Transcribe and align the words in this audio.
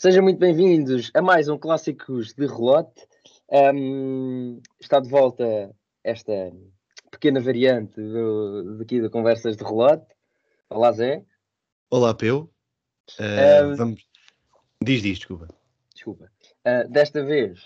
Sejam 0.00 0.22
muito 0.22 0.38
bem-vindos 0.38 1.10
a 1.12 1.20
mais 1.20 1.48
um 1.48 1.58
Clássicos 1.58 2.32
de 2.32 2.46
Relote. 2.46 3.04
Um, 3.50 4.62
está 4.78 5.00
de 5.00 5.08
volta 5.08 5.74
esta 6.04 6.52
pequena 7.10 7.40
variante 7.40 8.00
do, 8.00 8.78
daqui 8.78 9.00
da 9.00 9.10
Conversas 9.10 9.56
de 9.56 9.64
Relote. 9.64 10.06
Olá, 10.70 10.92
Zé. 10.92 11.24
Olá, 11.90 12.14
Peu. 12.14 12.48
Uh, 13.18 13.72
um, 13.72 13.74
vamos... 13.74 14.06
Diz, 14.80 15.02
diz, 15.02 15.18
desculpa. 15.18 15.48
Desculpa. 15.92 16.30
Uh, 16.64 16.88
desta 16.88 17.24
vez, 17.24 17.58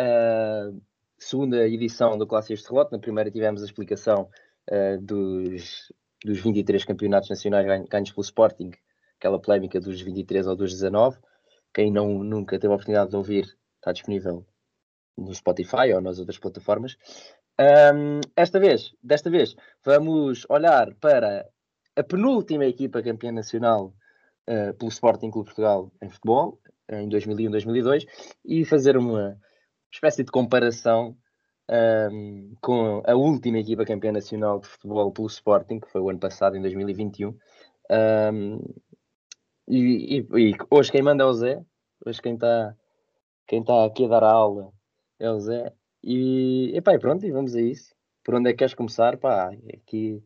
uh, 0.00 0.76
segunda 1.16 1.64
edição 1.68 2.18
do 2.18 2.26
Clássicos 2.26 2.64
de 2.64 2.70
Relote. 2.70 2.90
Na 2.90 2.98
primeira 2.98 3.30
tivemos 3.30 3.62
a 3.62 3.66
explicação 3.66 4.28
dos, 5.00 5.92
dos 6.24 6.40
23 6.40 6.84
campeonatos 6.84 7.30
nacionais 7.30 7.64
ganhos 7.88 8.10
pelo 8.10 8.24
Sporting, 8.24 8.72
aquela 9.16 9.40
polémica 9.40 9.80
dos 9.80 10.00
23 10.00 10.48
ou 10.48 10.56
dos 10.56 10.72
19. 10.72 11.16
Quem 11.74 11.92
não, 11.92 12.22
nunca 12.24 12.58
teve 12.58 12.72
a 12.72 12.76
oportunidade 12.76 13.10
de 13.10 13.16
ouvir, 13.16 13.56
está 13.76 13.92
disponível 13.92 14.46
no 15.16 15.34
Spotify 15.34 15.92
ou 15.94 16.00
nas 16.00 16.18
outras 16.18 16.38
plataformas. 16.38 16.96
Um, 17.60 18.20
esta 18.36 18.60
vez, 18.60 18.92
desta 19.02 19.30
vez, 19.30 19.56
vamos 19.84 20.46
olhar 20.48 20.94
para 20.94 21.48
a 21.96 22.02
penúltima 22.04 22.64
equipa 22.64 23.02
campeã 23.02 23.32
nacional 23.32 23.92
uh, 24.48 24.72
pelo 24.74 24.90
Sporting 24.90 25.30
Clube 25.30 25.46
Portugal 25.46 25.92
em 26.00 26.08
futebol, 26.08 26.60
em 26.88 27.08
2001, 27.08 27.50
2002, 27.50 28.06
e 28.44 28.64
fazer 28.64 28.96
uma 28.96 29.36
espécie 29.92 30.22
de 30.22 30.30
comparação 30.30 31.16
um, 31.70 32.54
com 32.62 33.02
a 33.04 33.14
última 33.14 33.58
equipa 33.58 33.84
campeã 33.84 34.12
nacional 34.12 34.60
de 34.60 34.68
futebol 34.68 35.12
pelo 35.12 35.26
Sporting, 35.26 35.80
que 35.80 35.90
foi 35.90 36.00
o 36.00 36.08
ano 36.08 36.18
passado, 36.18 36.56
em 36.56 36.62
2021. 36.62 37.36
Um, 37.90 38.58
e, 39.68 40.18
e, 40.18 40.50
e, 40.50 40.56
hoje 40.70 40.90
quem 40.90 41.02
manda 41.02 41.24
é 41.24 41.26
o 41.26 41.32
Zé, 41.32 41.62
hoje 42.04 42.22
quem 42.22 42.34
está 42.34 42.74
quem 43.46 43.64
tá 43.64 43.84
aqui 43.84 44.04
a 44.04 44.08
dar 44.08 44.24
a 44.24 44.30
aula 44.30 44.72
é 45.18 45.30
o 45.30 45.40
Zé. 45.40 45.72
E, 46.02 46.72
epá, 46.74 46.94
e 46.94 46.98
pronto, 46.98 47.26
e 47.26 47.30
vamos 47.30 47.54
a 47.54 47.60
isso. 47.60 47.94
Por 48.22 48.34
onde 48.34 48.50
é 48.50 48.52
que 48.52 48.58
queres 48.58 48.74
começar? 48.74 49.16
Pá, 49.16 49.50
aqui... 49.74 50.22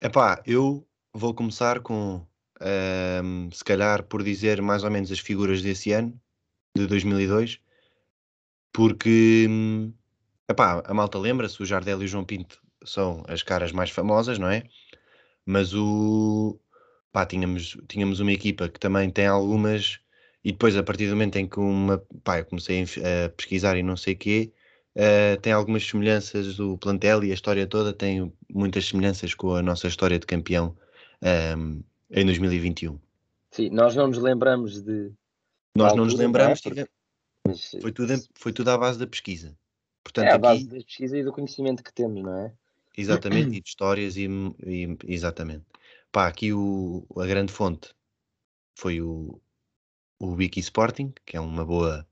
Epá, 0.00 0.42
eu 0.46 0.86
vou 1.12 1.34
começar 1.34 1.80
com, 1.80 2.26
um, 3.22 3.50
se 3.52 3.64
calhar, 3.64 4.04
por 4.04 4.22
dizer 4.22 4.62
mais 4.62 4.84
ou 4.84 4.90
menos 4.90 5.12
as 5.12 5.18
figuras 5.18 5.62
desse 5.62 5.92
ano, 5.92 6.18
de 6.76 6.86
2002, 6.86 7.60
porque 8.72 9.46
hum, 9.48 9.92
epá, 10.48 10.82
a 10.86 10.94
malta 10.94 11.18
lembra-se, 11.18 11.62
o 11.62 11.66
Jardel 11.66 12.02
e 12.02 12.04
o 12.06 12.08
João 12.08 12.24
Pinto 12.24 12.60
são 12.84 13.22
as 13.28 13.42
caras 13.42 13.72
mais 13.72 13.90
famosas, 13.90 14.38
não 14.38 14.48
é? 14.48 14.64
Mas 15.44 15.74
o, 15.74 16.58
pá, 17.12 17.26
tínhamos, 17.26 17.76
tínhamos 17.86 18.20
uma 18.20 18.32
equipa 18.32 18.68
que 18.68 18.80
também 18.80 19.10
tem 19.10 19.26
algumas, 19.26 20.00
e 20.42 20.50
depois 20.50 20.76
a 20.76 20.82
partir 20.82 21.06
do 21.06 21.12
momento 21.12 21.36
em 21.36 21.46
que 21.46 21.60
uma, 21.60 22.02
pá, 22.24 22.38
eu 22.38 22.44
comecei 22.46 22.82
a, 22.82 23.28
pesquisar 23.28 23.76
e 23.76 23.82
não 23.82 23.96
sei 23.96 24.14
o 24.14 24.16
quê, 24.16 24.52
uh, 24.96 25.40
tem 25.40 25.52
algumas 25.52 25.86
semelhanças 25.86 26.56
do 26.56 26.78
plantel 26.78 27.22
e 27.22 27.30
a 27.30 27.34
história 27.34 27.66
toda 27.66 27.92
tem 27.92 28.32
muitas 28.50 28.86
semelhanças 28.86 29.34
com 29.34 29.54
a 29.54 29.62
nossa 29.62 29.86
história 29.86 30.18
de 30.18 30.26
campeão 30.26 30.76
um, 31.22 31.26
ehm, 31.26 31.80
em 32.10 32.24
2021. 32.24 32.98
Sim, 33.50 33.68
nós 33.70 33.94
não 33.94 34.08
nos 34.08 34.18
lembramos 34.18 34.82
de. 34.82 35.12
Nós 35.76 35.94
não 35.94 36.04
nos 36.04 36.14
lembramos, 36.14 36.60
é? 36.66 36.86
Mas, 37.46 37.70
foi, 37.80 37.92
tudo, 37.92 38.14
foi 38.34 38.52
tudo 38.52 38.70
à 38.70 38.78
base 38.78 38.98
da 38.98 39.06
pesquisa. 39.06 39.56
Portanto, 40.02 40.26
é 40.26 40.32
a 40.32 40.38
base 40.38 40.62
aqui, 40.62 40.70
da 40.70 40.84
pesquisa 40.84 41.18
e 41.18 41.24
do 41.24 41.32
conhecimento 41.32 41.82
que 41.82 41.92
temos, 41.92 42.22
não 42.22 42.38
é? 42.38 42.52
Exatamente, 42.96 43.50
e 43.56 43.60
de 43.60 43.68
histórias 43.68 44.16
e, 44.16 44.26
e 44.66 44.96
exatamente. 45.06 45.64
Pá, 46.12 46.28
aqui 46.28 46.52
o, 46.52 47.06
a 47.16 47.26
grande 47.26 47.50
fonte 47.50 47.94
foi 48.76 49.00
o, 49.00 49.40
o 50.20 50.34
Wiki 50.34 50.60
Sporting, 50.60 51.14
que 51.24 51.38
é 51.38 51.40
uma 51.40 51.64
boa, 51.64 52.06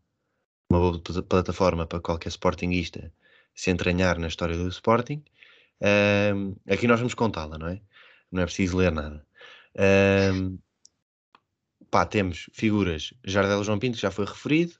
uma 0.70 0.80
boa 0.80 1.02
plataforma 1.28 1.86
para 1.86 2.00
qualquer 2.00 2.30
Sportingista 2.30 3.12
se 3.54 3.70
entranhar 3.70 4.18
na 4.18 4.28
história 4.28 4.56
do 4.56 4.68
Sporting. 4.68 5.22
Um, 6.34 6.56
aqui 6.66 6.86
nós 6.86 6.98
vamos 6.98 7.12
contá-la, 7.12 7.58
não 7.58 7.68
é? 7.68 7.82
Não 8.32 8.42
é 8.42 8.46
preciso 8.46 8.78
ler 8.78 8.90
nada. 8.92 9.26
Um, 10.34 10.58
pá, 11.90 12.06
temos 12.06 12.48
figuras 12.54 13.12
Jardel 13.22 13.62
João 13.62 13.78
Pinto, 13.78 13.96
que 13.96 14.02
já 14.02 14.10
foi 14.10 14.24
referido, 14.24 14.74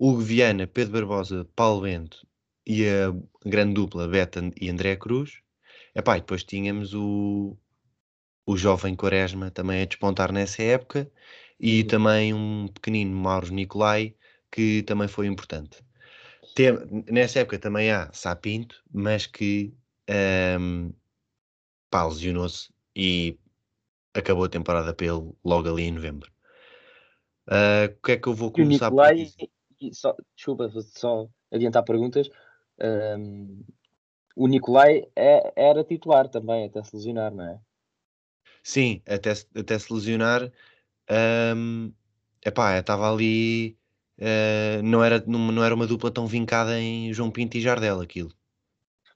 Hugo 0.00 0.20
Viana, 0.20 0.66
Pedro 0.66 0.94
Barbosa, 0.94 1.48
Paulo 1.54 1.82
Bento 1.82 2.26
e 2.66 2.88
a 2.88 3.14
grande 3.46 3.74
dupla 3.74 4.08
Beta 4.08 4.40
e 4.60 4.68
André 4.68 4.96
Cruz. 4.96 5.40
Epá, 5.94 6.16
e 6.16 6.20
depois 6.20 6.42
tínhamos 6.42 6.92
o, 6.92 7.56
o 8.46 8.56
jovem 8.56 8.94
Quaresma 8.94 9.50
também 9.50 9.82
a 9.82 9.86
despontar 9.86 10.32
nessa 10.32 10.62
época 10.62 11.10
e 11.58 11.82
uhum. 11.82 11.86
também 11.86 12.34
um 12.34 12.68
pequenino 12.68 13.16
Mauro 13.16 13.52
Nicolai 13.52 14.14
que 14.50 14.82
também 14.84 15.08
foi 15.08 15.26
importante. 15.26 15.82
Tem, 16.54 16.72
nessa 17.10 17.40
época 17.40 17.58
também 17.58 17.90
há 17.90 18.12
Sapinto, 18.12 18.82
mas 18.92 19.26
que 19.26 19.74
um, 20.60 20.92
pá, 21.90 22.06
lesionou-se 22.06 22.68
e 22.94 23.38
acabou 24.14 24.44
a 24.44 24.48
temporada 24.48 24.94
pelo 24.94 25.36
logo 25.44 25.68
ali 25.68 25.84
em 25.84 25.92
novembro. 25.92 26.30
Uh, 27.48 27.92
o 27.92 28.02
que 28.02 28.12
é 28.12 28.16
que 28.16 28.28
eu 28.28 28.34
vou 28.34 28.52
começar 28.52 28.86
o 28.86 28.90
Nicolai, 28.90 29.26
por 29.36 29.92
só, 29.92 30.16
Desculpa, 30.36 30.70
só 30.82 31.28
adiantar 31.52 31.84
perguntas. 31.84 32.30
Um, 32.80 33.64
o 34.36 34.46
Nicolai 34.46 35.04
é, 35.16 35.52
era 35.56 35.84
titular 35.84 36.28
também, 36.28 36.66
até 36.66 36.82
se 36.82 36.94
lesionar, 36.96 37.34
não 37.34 37.44
é? 37.44 37.60
Sim, 38.64 39.02
até, 39.06 39.32
até 39.54 39.78
se 39.78 39.92
lesionar, 39.92 40.50
um, 41.54 41.92
epá, 42.42 42.78
estava 42.78 43.12
ali, 43.12 43.76
uh, 44.18 44.82
não, 44.82 45.04
era, 45.04 45.22
não, 45.26 45.52
não 45.52 45.62
era 45.62 45.74
uma 45.74 45.86
dupla 45.86 46.10
tão 46.10 46.26
vincada 46.26 46.80
em 46.80 47.12
João 47.12 47.30
Pinto 47.30 47.58
e 47.58 47.60
Jardel 47.60 48.00
aquilo. 48.00 48.32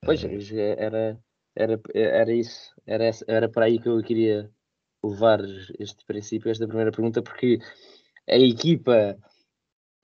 Pois, 0.05 0.23
uh, 0.23 0.29
era, 0.77 1.19
era, 1.57 1.81
era 1.95 2.33
isso, 2.33 2.75
era, 2.85 3.11
era 3.27 3.49
para 3.49 3.65
aí 3.65 3.79
que 3.79 3.89
eu 3.89 4.03
queria 4.03 4.51
levar 5.03 5.41
este 5.79 6.05
princípio, 6.05 6.51
esta 6.51 6.67
primeira 6.67 6.93
pergunta, 6.93 7.23
porque 7.23 7.59
a 8.29 8.37
equipa 8.37 9.17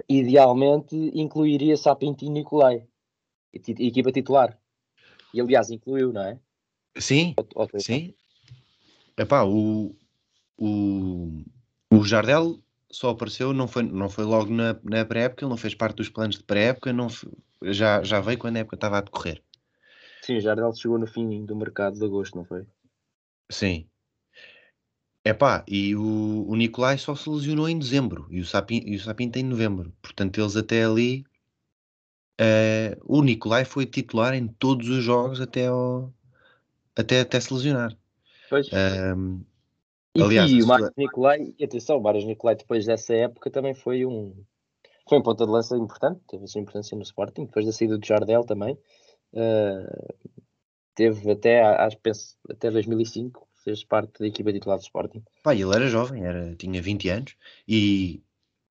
idealmente 0.08 0.96
incluiria 1.14 1.76
Sapinto 1.76 2.24
e 2.24 2.30
Nicolai, 2.30 2.86
equipa 3.52 4.10
titular. 4.10 4.58
E 5.34 5.40
aliás, 5.40 5.70
incluiu, 5.70 6.14
não 6.14 6.22
é? 6.22 6.40
Sim, 6.96 7.34
sim. 7.78 8.14
Epá, 9.16 9.44
o, 9.44 9.96
o, 10.56 11.44
o 11.90 12.04
Jardel 12.04 12.60
só 12.90 13.10
apareceu, 13.10 13.52
não 13.52 13.68
foi, 13.68 13.82
não 13.82 14.08
foi 14.08 14.24
logo 14.24 14.52
na, 14.52 14.76
na 14.82 15.04
pré-época, 15.04 15.44
ele 15.44 15.50
não 15.50 15.56
fez 15.56 15.74
parte 15.74 15.96
dos 15.96 16.08
planos 16.08 16.36
de 16.36 16.44
pré-época, 16.44 16.92
não, 16.92 17.08
já, 17.62 18.02
já 18.02 18.20
veio 18.20 18.38
quando 18.38 18.56
a 18.56 18.60
época 18.60 18.76
estava 18.76 18.98
a 18.98 19.00
decorrer. 19.00 19.42
Sim, 20.22 20.36
o 20.36 20.40
Jardel 20.40 20.72
chegou 20.74 20.98
no 20.98 21.06
fim 21.06 21.44
do 21.44 21.54
mercado 21.54 21.98
de 21.98 22.04
agosto, 22.04 22.36
não 22.36 22.44
foi? 22.44 22.66
Sim. 23.50 23.86
Epá, 25.24 25.64
e 25.66 25.96
o, 25.96 26.46
o 26.48 26.54
Nicolai 26.54 26.98
só 26.98 27.14
se 27.14 27.28
lesionou 27.30 27.68
em 27.68 27.78
dezembro 27.78 28.26
e 28.30 28.40
o 28.40 28.44
Sapin, 28.44 28.82
e 28.84 28.96
o 28.96 29.38
em 29.38 29.42
novembro. 29.42 29.92
Portanto, 30.02 30.38
eles 30.38 30.56
até 30.56 30.84
ali. 30.84 31.24
Uh, 32.40 33.00
o 33.04 33.22
Nicolai 33.22 33.64
foi 33.64 33.86
titular 33.86 34.34
em 34.34 34.48
todos 34.48 34.88
os 34.88 35.02
jogos 35.02 35.40
até, 35.40 35.68
ao, 35.68 36.12
até, 36.96 37.20
até 37.20 37.40
se 37.40 37.54
lesionar. 37.54 37.96
Pois. 38.48 38.68
Um, 38.72 39.42
e, 40.14 40.22
aliás, 40.22 40.50
e 40.50 40.62
o 40.62 40.66
Marcos. 40.66 40.90
Nicolai, 40.96 41.54
e 41.58 41.64
atenção, 41.64 41.98
o 41.98 42.02
Marcos 42.02 42.24
Nicolai 42.24 42.54
depois 42.54 42.86
dessa 42.86 43.14
época 43.14 43.50
também 43.50 43.74
foi 43.74 44.06
um 44.06 44.34
foi 45.08 45.18
um 45.18 45.22
ponta 45.22 45.44
de 45.44 45.52
lança 45.52 45.76
importante, 45.76 46.20
teve 46.26 46.44
a 46.44 46.46
sua 46.46 46.60
importância 46.60 46.96
no 46.96 47.02
Sporting, 47.02 47.44
depois 47.44 47.66
da 47.66 47.72
saída 47.72 47.98
do 47.98 48.06
Jardel 48.06 48.42
também. 48.44 48.78
Uh, 49.32 50.14
teve 50.94 51.30
até, 51.30 51.62
acho, 51.62 51.98
penso, 51.98 52.36
até 52.48 52.70
2005, 52.70 53.46
fez 53.62 53.84
parte 53.84 54.20
da 54.20 54.26
equipa 54.26 54.52
titular 54.52 54.78
do 54.78 54.82
Sporting. 54.82 55.22
Pá, 55.42 55.54
ele 55.54 55.74
era 55.74 55.88
jovem, 55.88 56.24
era, 56.24 56.54
tinha 56.56 56.80
20 56.80 57.08
anos, 57.10 57.36
e 57.68 58.22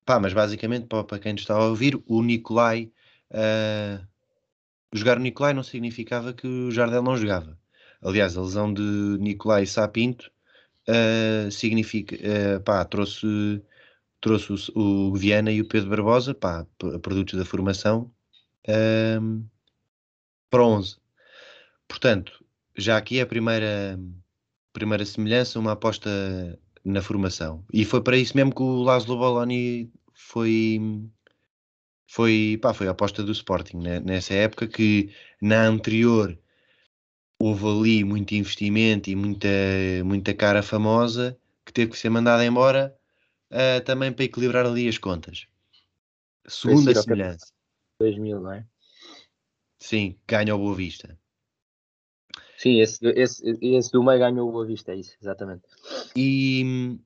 pá, 0.04 0.18
mas 0.18 0.32
basicamente, 0.32 0.86
para, 0.86 1.04
para 1.04 1.18
quem 1.18 1.34
está 1.34 1.54
a 1.54 1.68
ouvir, 1.68 2.02
o 2.06 2.22
Nicolai, 2.22 2.90
uh, 3.30 4.04
jogar 4.92 5.18
o 5.18 5.20
Nicolai 5.20 5.52
não 5.52 5.62
significava 5.62 6.32
que 6.32 6.46
o 6.46 6.70
Jardel 6.70 7.02
não 7.02 7.16
jogava. 7.16 7.56
Aliás, 8.04 8.36
a 8.36 8.42
lesão 8.42 8.72
de 8.72 8.82
Nicolai 9.18 9.64
Sapinto 9.64 10.30
uh, 10.88 11.50
significa, 11.50 12.14
uh, 12.16 12.60
pá, 12.62 12.84
trouxe, 12.84 13.62
trouxe 14.20 14.52
o, 14.74 15.10
o, 15.10 15.14
Viana 15.14 15.50
e 15.50 15.60
o 15.62 15.66
Pedro 15.66 15.88
Barbosa, 15.90 16.34
pá, 16.34 16.66
produtos 17.00 17.38
da 17.38 17.44
formação, 17.44 18.12
uh, 18.68 19.44
para 20.50 20.64
11. 20.64 20.98
Portanto, 21.88 22.44
já 22.76 22.98
aqui 22.98 23.18
é 23.18 23.22
a 23.22 23.26
primeira, 23.26 23.98
primeira 24.72 25.04
semelhança, 25.06 25.58
uma 25.58 25.72
aposta 25.72 26.10
na 26.84 27.00
formação. 27.00 27.64
E 27.72 27.84
foi 27.84 28.02
para 28.02 28.18
isso 28.18 28.36
mesmo 28.36 28.54
que 28.54 28.62
o 28.62 28.82
Laszlo 28.82 29.16
Boloni 29.16 29.90
foi 30.12 30.78
foi, 32.06 32.58
pá, 32.60 32.74
foi 32.74 32.86
a 32.86 32.90
aposta 32.92 33.22
do 33.22 33.32
Sporting 33.32 33.78
né? 33.78 34.00
nessa 34.00 34.34
época 34.34 34.68
que 34.68 35.10
na 35.40 35.64
anterior 35.66 36.38
houve 37.38 37.66
ali 37.66 38.04
muito 38.04 38.34
investimento 38.34 39.10
e 39.10 39.16
muita, 39.16 39.48
muita 40.04 40.34
cara 40.34 40.62
famosa 40.62 41.36
que 41.64 41.72
teve 41.72 41.92
que 41.92 41.98
ser 41.98 42.10
mandada 42.10 42.44
embora 42.44 42.96
uh, 43.50 43.84
também 43.84 44.12
para 44.12 44.24
equilibrar 44.24 44.66
ali 44.66 44.88
as 44.88 44.98
contas. 44.98 45.46
Segunda 46.46 46.92
ao 46.96 47.02
semelhança. 47.02 47.52
2000, 47.98 48.40
não 48.40 48.52
é? 48.52 48.66
Sim, 49.78 50.18
ganha 50.26 50.54
o 50.54 50.58
Boa 50.58 50.74
Vista. 50.74 51.18
Sim, 52.56 52.80
esse, 52.80 52.98
esse, 53.08 53.58
esse 53.60 53.92
do 53.92 54.02
meio 54.02 54.18
ganhou 54.18 54.48
o 54.48 54.52
Boa 54.52 54.66
Vista, 54.66 54.92
é 54.92 54.96
isso, 54.96 55.16
exatamente. 55.20 55.62
E 56.16 56.98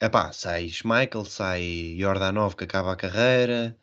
epá, 0.00 0.32
sai 0.32 0.68
Schmeichel, 0.68 1.24
sai 1.24 1.96
Jordanov 1.98 2.54
que 2.54 2.64
acaba 2.64 2.92
a 2.92 2.96
carreira, 2.96 3.76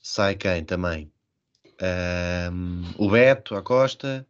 sai 0.00 0.36
quem 0.36 0.64
também? 0.64 1.10
Ahm, 1.80 2.92
o 2.98 3.10
Beto, 3.10 3.54
a 3.54 3.62
Costa, 3.62 4.26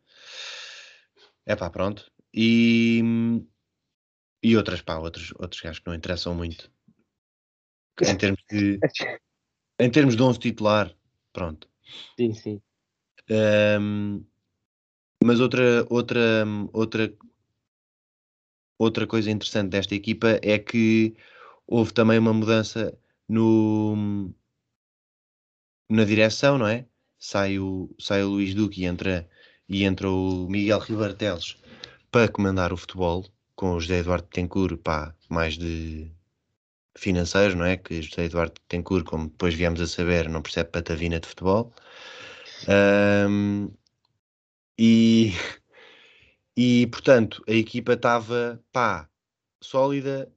epá, 1.47 1.71
pronto. 1.71 2.11
E, 2.35 3.03
e 4.43 4.57
outras, 4.57 4.81
pá, 4.83 4.99
outros, 4.99 5.33
outros 5.39 5.61
gajos 5.61 5.79
que 5.81 5.87
não 5.87 5.95
interessam 5.95 6.35
muito. 6.35 6.71
Em 8.01 8.17
termos 8.17 8.43
de, 8.51 8.81
em 9.79 9.91
termos 9.91 10.17
de 10.17 10.23
11 10.23 10.39
titular, 10.39 10.95
pronto. 11.33 11.69
Sim, 12.19 12.33
sim. 12.35 12.63
Ahm, 13.31 14.25
mas 15.23 15.41
outra, 15.41 15.87
outra, 15.89 16.45
outra, 16.73 17.15
outra 18.79 19.07
coisa 19.07 19.31
interessante 19.31 19.71
desta 19.71 19.95
equipa 19.95 20.41
é 20.43 20.59
que 20.59 21.15
houve 21.67 21.93
também 21.93 22.19
uma 22.19 22.33
mudança 22.33 22.99
no, 23.29 24.35
na 25.89 26.05
direção, 26.05 26.59
não 26.59 26.67
é? 26.67 26.87
Sai 27.19 27.59
o, 27.59 27.95
sai 27.99 28.25
o 28.25 28.31
Luís 28.31 28.55
Duque 28.55 28.83
e 28.83 28.85
entra, 28.85 29.29
e 29.69 29.85
entra 29.85 30.11
o 30.11 30.47
Miguel 30.49 30.79
Ribarteles 30.81 31.57
para 32.11 32.29
comandar 32.29 32.73
o 32.73 32.77
futebol, 32.77 33.25
com 33.57 33.73
o 33.75 33.81
José 33.81 33.99
Eduardo 33.99 34.29
Tencourt, 34.29 34.79
pá, 34.79 35.15
mais 35.29 35.57
de 35.57 36.11
financeiro, 36.97 37.57
não 37.57 37.65
é? 37.65 37.77
Que 37.77 38.03
José 38.03 38.25
Eduardo 38.25 38.55
Tencourt, 38.69 39.05
como 39.05 39.29
depois 39.29 39.55
viemos 39.55 39.81
a 39.81 39.87
saber, 39.87 40.29
não 40.29 40.43
percebe 40.43 40.71
patavina 40.71 41.19
de 41.21 41.29
futebol. 41.29 41.73
Um, 42.69 43.71
e, 44.79 45.33
e, 46.57 46.87
portanto, 46.89 47.43
a 47.49 47.53
equipa 47.53 47.95
estava, 47.95 48.63
pá, 48.73 49.09
sólida, 49.63 50.31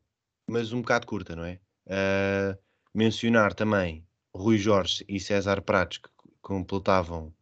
mas 0.47 0.71
um 0.71 0.81
bocado 0.81 1.07
curta, 1.07 1.35
não 1.35 1.43
é? 1.45 1.59
Uh, 1.87 2.57
mencionar 2.93 3.53
também 3.53 4.07
Rui 4.33 4.57
Jorge 4.57 5.03
e 5.07 5.19
César 5.19 5.61
Pratos, 5.61 5.97
que 5.97 6.09
completavam 6.41 7.33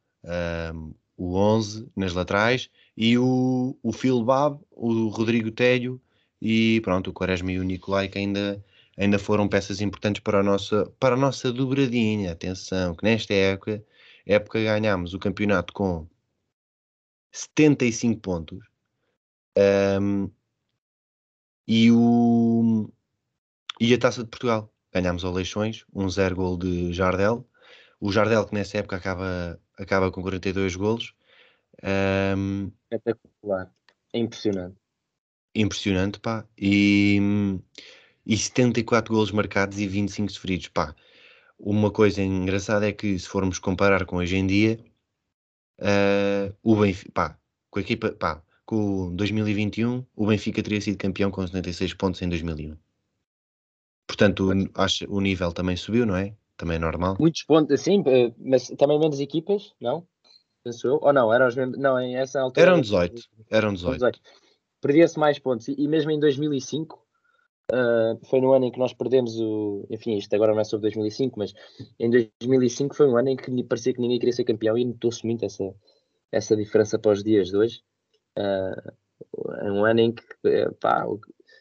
um, 0.73 0.93
o 1.23 1.35
11 1.35 1.87
nas 1.95 2.13
laterais, 2.13 2.69
e 2.95 3.17
o, 3.17 3.77
o 3.81 3.91
Phil 3.91 4.23
Bab, 4.23 4.59
o 4.71 5.07
Rodrigo 5.07 5.51
Telho 5.51 6.01
e 6.41 6.81
pronto, 6.81 7.09
o 7.09 7.13
Quaresma 7.13 7.51
e 7.51 7.59
o 7.59 7.63
Nicolai, 7.63 8.09
que 8.09 8.17
ainda, 8.19 8.63
ainda 8.97 9.17
foram 9.17 9.47
peças 9.47 9.79
importantes 9.81 10.21
para 10.21 10.41
a, 10.41 10.43
nossa, 10.43 10.85
para 10.99 11.15
a 11.15 11.17
nossa 11.17 11.51
dobradinha. 11.53 12.33
Atenção, 12.33 12.93
que 12.95 13.03
nesta 13.05 13.33
época, 13.33 13.83
época 14.25 14.61
ganhámos 14.61 15.13
o 15.13 15.19
campeonato 15.19 15.73
com 15.73 16.05
75 17.31 18.19
pontos. 18.19 18.59
Um, 19.57 20.29
e, 21.67 21.91
o, 21.91 22.91
e 23.79 23.93
a 23.93 23.97
Taça 23.97 24.23
de 24.23 24.29
Portugal. 24.29 24.69
Ganhámos 24.93 25.23
ao 25.23 25.31
Leixões, 25.31 25.85
um 25.93 26.09
zero 26.09 26.35
gol 26.35 26.57
de 26.57 26.93
Jardel. 26.93 27.47
O 27.99 28.11
Jardel, 28.11 28.45
que 28.45 28.53
nessa 28.53 28.77
época 28.77 28.97
acaba, 28.97 29.59
acaba 29.77 30.11
com 30.11 30.21
42 30.21 30.75
golos. 30.75 31.13
Um, 31.83 32.71
Espetacular. 32.91 33.71
É 34.13 34.19
impressionante. 34.19 34.77
Impressionante, 35.55 36.19
pá. 36.19 36.45
E, 36.57 37.19
e 38.25 38.37
74 38.37 39.13
golos 39.13 39.31
marcados 39.31 39.79
e 39.79 39.87
25 39.87 40.31
sofridos, 40.31 40.67
pá. 40.67 40.95
Uma 41.57 41.91
coisa 41.91 42.21
engraçada 42.21 42.87
é 42.87 42.91
que, 42.91 43.17
se 43.17 43.27
formos 43.27 43.59
comparar 43.59 44.05
com 44.05 44.17
hoje 44.17 44.35
em 44.35 44.45
dia, 44.45 44.79
uh, 45.79 46.55
o 46.61 46.75
Benfica, 46.75 47.11
pá, 47.13 47.39
com 47.69 47.79
a 47.79 47.81
equipa, 47.81 48.11
pá, 48.11 48.43
com 48.65 49.15
2021, 49.15 50.05
o 50.15 50.27
Benfica 50.27 50.61
teria 50.63 50.81
sido 50.81 50.97
campeão 50.97 51.31
com 51.31 51.45
76 51.45 51.93
pontos 51.93 52.21
em 52.21 52.29
2001. 52.29 52.77
Portanto, 54.07 54.51
o, 54.51 54.81
acho, 54.81 55.05
o 55.09 55.21
nível 55.21 55.51
também 55.53 55.75
subiu, 55.77 56.05
não 56.05 56.15
é? 56.15 56.35
Também 56.57 56.77
é 56.77 56.79
normal. 56.79 57.17
Muitos 57.19 57.43
pontos, 57.43 57.81
sim, 57.81 58.03
eh, 58.05 58.33
mas 58.37 58.67
também 58.77 58.99
menos 58.99 59.19
equipas, 59.19 59.73
não? 59.81 60.07
Penso 60.63 60.87
eu. 60.87 60.99
Ou 61.01 61.11
não, 61.11 61.33
eram 61.33 61.47
os 61.47 61.55
mesmos. 61.55 61.77
Não, 61.77 61.99
em 61.99 62.15
essa 62.15 62.39
altura. 62.39 62.67
Eram 62.67 62.81
18. 62.81 63.21
Eram 63.49 63.73
18. 63.73 63.93
18. 63.93 64.19
Perdia-se 64.81 65.19
mais 65.19 65.39
pontos. 65.39 65.67
E, 65.67 65.75
e, 65.77 65.87
mesmo 65.87 66.11
em 66.11 66.19
2005, 66.19 66.95
uh, 66.95 67.75
eh, 67.75 68.17
foi 68.29 68.39
no 68.39 68.53
ano 68.53 68.65
em 68.65 68.71
que 68.71 68.79
nós 68.79 68.93
perdemos 68.93 69.39
o. 69.39 69.85
Enfim, 69.89 70.15
isto 70.17 70.33
agora 70.33 70.53
não 70.53 70.61
é 70.61 70.63
sobre 70.63 70.83
2005, 70.83 71.37
mas 71.37 71.53
em 71.99 72.09
2005 72.09 72.95
foi 72.95 73.07
um 73.07 73.17
ano 73.17 73.29
em 73.29 73.35
que 73.35 73.63
parecia 73.63 73.93
que 73.93 74.01
ninguém 74.01 74.19
queria 74.19 74.33
ser 74.33 74.45
campeão 74.45 74.77
e 74.77 74.85
notou-se 74.85 75.25
muito 75.25 75.43
essa, 75.43 75.73
essa 76.31 76.55
diferença 76.55 76.97
para 76.97 77.11
os 77.11 77.23
dias 77.23 77.49
de 77.49 77.57
hoje. 77.57 77.81
Uh, 78.37 78.93
é 79.61 79.71
um 79.71 79.85
ano 79.85 79.99
em 79.99 80.11
que, 80.11 80.23
pá, 80.79 81.05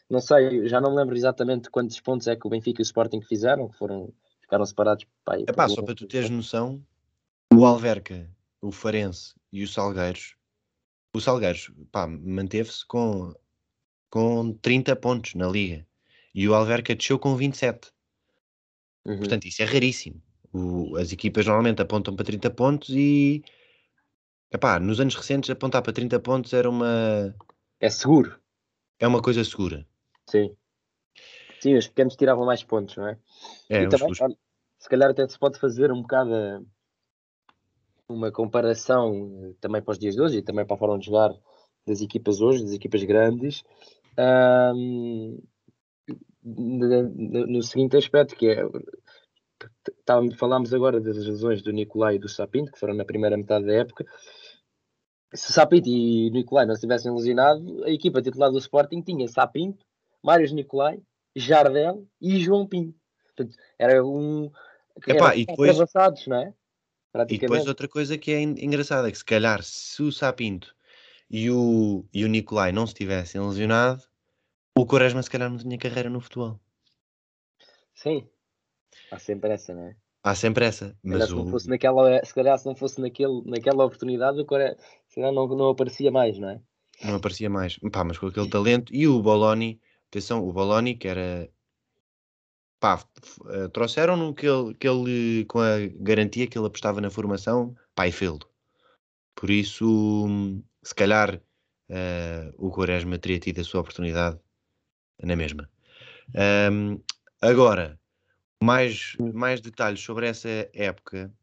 não 0.09 0.19
sei, 0.19 0.67
já 0.67 0.79
não 0.79 0.91
me 0.91 0.97
lembro 0.97 1.15
exatamente 1.15 1.69
quantos 1.69 1.99
pontos 1.99 2.27
é 2.27 2.35
que 2.35 2.45
o 2.45 2.49
Benfica 2.49 2.81
e 2.81 2.83
o 2.83 2.85
Sporting 2.85 3.21
fizeram, 3.21 3.69
que 3.69 3.77
foram, 3.77 4.13
ficaram 4.43 4.65
separados. 4.65 5.05
Pá, 5.25 5.39
Epá, 5.39 5.67
só 5.67 5.81
para 5.81 5.95
tu 5.95 6.05
teres 6.05 6.29
noção, 6.29 6.85
o 7.53 7.65
Alverca, 7.65 8.29
o 8.61 8.71
Farense 8.71 9.33
e 9.51 9.63
o 9.63 9.67
Salgueiros, 9.67 10.35
o 11.15 11.19
Salgueiros, 11.19 11.71
manteve-se 12.21 12.85
com, 12.85 13.33
com 14.09 14.53
30 14.61 14.95
pontos 14.95 15.33
na 15.35 15.47
liga 15.47 15.85
e 16.33 16.47
o 16.47 16.53
Alverca 16.53 16.95
desceu 16.95 17.19
com 17.19 17.35
27. 17.35 17.91
Uhum. 19.05 19.17
Portanto, 19.17 19.45
isso 19.45 19.61
é 19.61 19.65
raríssimo. 19.65 20.21
O, 20.51 20.95
as 20.97 21.11
equipas 21.11 21.45
normalmente 21.45 21.81
apontam 21.81 22.15
para 22.15 22.25
30 22.25 22.49
pontos 22.51 22.89
e 22.89 23.43
epá, 24.51 24.79
nos 24.79 24.99
anos 24.99 25.15
recentes 25.15 25.49
apontar 25.49 25.81
para 25.81 25.93
30 25.93 26.19
pontos 26.19 26.53
era 26.53 26.69
uma. 26.69 27.35
É 27.79 27.89
seguro. 27.89 28.39
É 28.99 29.07
uma 29.07 29.21
coisa 29.21 29.43
segura. 29.43 29.85
Sim. 30.29 30.55
Sim, 31.63 31.75
os 31.75 31.87
pequenos 31.87 32.17
tiravam 32.17 32.45
mais 32.45 32.61
pontos, 32.61 32.97
não 32.97 33.07
é? 33.07 33.17
é 33.69 33.83
e 33.83 33.87
também, 33.87 34.11
os... 34.11 34.17
se 34.17 34.89
calhar 34.89 35.09
até 35.09 35.25
se 35.25 35.39
pode 35.39 35.57
fazer 35.57 35.93
um 35.93 36.01
bocado 36.01 36.67
uma 38.09 38.33
comparação 38.33 39.31
eh, 39.45 39.53
também 39.61 39.81
para 39.81 39.93
os 39.93 39.97
dias 39.97 40.13
de 40.13 40.21
hoje 40.21 40.39
e 40.39 40.41
também 40.41 40.65
para 40.65 40.75
a 40.75 40.77
forma 40.77 40.99
de 40.99 41.05
jogar 41.05 41.33
das 41.87 42.01
equipas 42.01 42.41
hoje, 42.41 42.65
das 42.65 42.73
equipas 42.73 43.01
grandes, 43.05 43.63
um, 44.19 45.41
no 46.43 47.63
seguinte 47.63 47.95
aspecto, 47.95 48.35
que 48.35 48.47
é 48.49 48.61
falámos 50.37 50.73
agora 50.73 50.99
das 50.99 51.15
lesões 51.15 51.61
do 51.61 51.71
Nicolai 51.71 52.15
e 52.15 52.19
do 52.19 52.27
Sapinto, 52.27 52.73
que 52.73 52.79
foram 52.79 52.93
na 52.93 53.05
primeira 53.05 53.37
metade 53.37 53.65
da 53.65 53.73
época. 53.73 54.05
Se 55.33 55.53
Sapinto 55.53 55.87
e 55.87 56.29
Nicolai 56.29 56.65
não 56.65 56.75
se 56.75 56.81
tivessem 56.81 57.13
lesionado, 57.13 57.85
a 57.85 57.89
equipa 57.89 58.21
titular 58.21 58.51
do 58.51 58.57
Sporting 58.57 59.01
tinha 59.01 59.29
Sapinto, 59.29 59.85
Mário 60.21 60.53
Nicolai, 60.53 61.01
Jardel 61.35 62.07
e 62.21 62.39
João 62.39 62.67
Pinto. 62.67 62.97
Portanto, 63.35 63.57
era 63.77 64.05
um. 64.05 64.51
Epá, 65.07 65.29
era 65.29 65.35
e 65.37 65.45
depois, 65.45 65.71
avançados, 65.71 66.27
não 66.27 66.37
é? 66.37 66.53
E 67.29 67.37
depois 67.37 67.67
outra 67.67 67.87
coisa 67.87 68.17
que 68.17 68.31
é 68.31 68.41
engraçada 68.41 69.07
é 69.07 69.11
que 69.11 69.17
se 69.17 69.25
calhar 69.25 69.61
se 69.63 70.01
o 70.01 70.11
Sapinto 70.11 70.75
e 71.29 71.49
o, 71.49 72.05
e 72.11 72.25
o 72.25 72.27
Nicolai 72.27 72.71
não 72.71 72.87
se 72.87 72.95
tivessem 72.95 73.39
lesionado, 73.39 74.03
o 74.75 74.85
Quaresma 74.85 75.21
se 75.21 75.29
calhar 75.29 75.49
não 75.49 75.57
tinha 75.57 75.77
carreira 75.77 76.09
no 76.09 76.19
futebol. 76.19 76.59
Sim, 77.93 78.27
há 79.11 79.19
sempre 79.19 79.51
essa, 79.51 79.75
não 79.75 79.83
é? 79.83 79.95
Há 80.23 80.35
sempre 80.35 80.65
essa. 80.65 80.97
Mas 81.03 81.25
se, 81.25 81.33
o... 81.33 81.37
não 81.37 81.47
fosse 81.47 81.69
naquela, 81.69 82.23
se 82.23 82.33
calhar 82.33 82.57
se 82.57 82.65
não 82.65 82.75
fosse 82.75 82.99
naquele, 82.99 83.43
naquela 83.45 83.85
oportunidade, 83.85 84.39
o 84.39 84.45
Quaresma 84.45 84.77
se 85.07 85.15
calhar 85.15 85.31
não, 85.31 85.47
não 85.47 85.69
aparecia 85.69 86.11
mais, 86.11 86.39
não 86.39 86.49
é? 86.49 86.61
Não 87.03 87.15
aparecia 87.15 87.49
mais. 87.49 87.77
Pá, 87.91 88.03
mas 88.03 88.17
com 88.17 88.27
aquele 88.27 88.49
talento. 88.49 88.93
E 88.93 89.07
o 89.07 89.21
Boloni, 89.21 89.79
atenção, 90.13 90.47
o 90.47 90.53
Boloni, 90.53 90.95
que 90.95 91.07
era. 91.07 91.49
Pá, 92.79 93.03
eh, 93.49 93.67
trouxeram-no 93.69 94.33
que 94.33 94.45
ele, 94.45 94.73
que 94.75 94.87
ele, 94.87 95.45
com 95.45 95.59
a 95.59 95.79
garantia 95.99 96.47
que 96.47 96.57
ele 96.57 96.67
apostava 96.67 96.99
na 97.01 97.09
formação, 97.09 97.75
pá, 97.95 98.07
e 98.07 98.11
fê 98.11 98.25
Por 99.35 99.49
isso, 99.49 100.27
se 100.83 100.93
calhar, 100.93 101.41
uh, 101.89 102.53
o 102.57 102.69
Quaresma 102.69 103.17
teria 103.17 103.39
tido 103.39 103.61
a 103.61 103.63
sua 103.63 103.81
oportunidade 103.81 104.39
na 105.21 105.35
mesma. 105.35 105.69
Um, 106.71 107.01
agora, 107.41 107.99
mais, 108.61 109.15
mais 109.33 109.61
detalhes 109.61 110.01
sobre 110.01 110.27
essa 110.27 110.49
época 110.73 111.33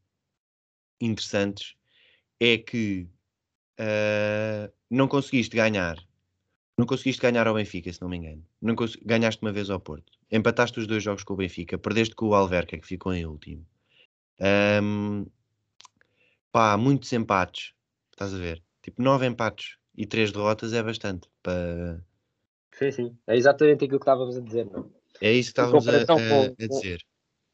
interessantes 1.00 1.74
é 2.38 2.58
que 2.58 3.08
uh, 3.80 4.72
não 4.90 5.08
conseguiste 5.08 5.56
ganhar. 5.56 5.96
Não 6.80 6.87
conseguiste 6.87 7.20
ganhar 7.20 7.46
ao 7.46 7.52
Benfica, 7.52 7.92
se 7.92 8.00
não 8.00 8.08
me 8.08 8.16
engano. 8.16 8.42
Não 8.58 8.75
ganhaste 9.04 9.42
uma 9.42 9.52
vez 9.52 9.68
ao 9.68 9.78
Porto. 9.78 10.10
Empataste 10.32 10.80
os 10.80 10.87
dois 10.87 11.02
jogos 11.02 11.22
com 11.22 11.34
o 11.34 11.37
Benfica. 11.37 11.76
Perdeste 11.76 12.14
com 12.14 12.28
o 12.28 12.34
Alverca, 12.34 12.78
que 12.78 12.87
ficou 12.87 13.12
em 13.12 13.26
último. 13.26 13.66
Um, 14.82 15.26
pá, 16.50 16.78
muitos 16.78 17.12
empates. 17.12 17.75
Estás 18.10 18.32
a 18.32 18.38
ver? 18.38 18.62
Tipo, 18.80 19.02
nove 19.02 19.26
empates 19.26 19.76
e 19.94 20.06
três 20.06 20.32
derrotas 20.32 20.72
é 20.72 20.82
bastante. 20.82 21.28
Para... 21.42 22.02
Sim, 22.72 22.90
sim. 22.90 23.18
É 23.26 23.37
exatamente 23.37 23.84
aquilo 23.84 24.00
que 24.00 24.04
estávamos 24.04 24.38
a 24.38 24.40
dizer, 24.40 24.64
não? 24.64 24.90
É 25.20 25.30
isso 25.34 25.52
que 25.52 25.60
estávamos 25.60 25.87
a, 25.87 25.92
a, 25.92 25.96
a, 25.96 26.66
dizer. 26.66 27.02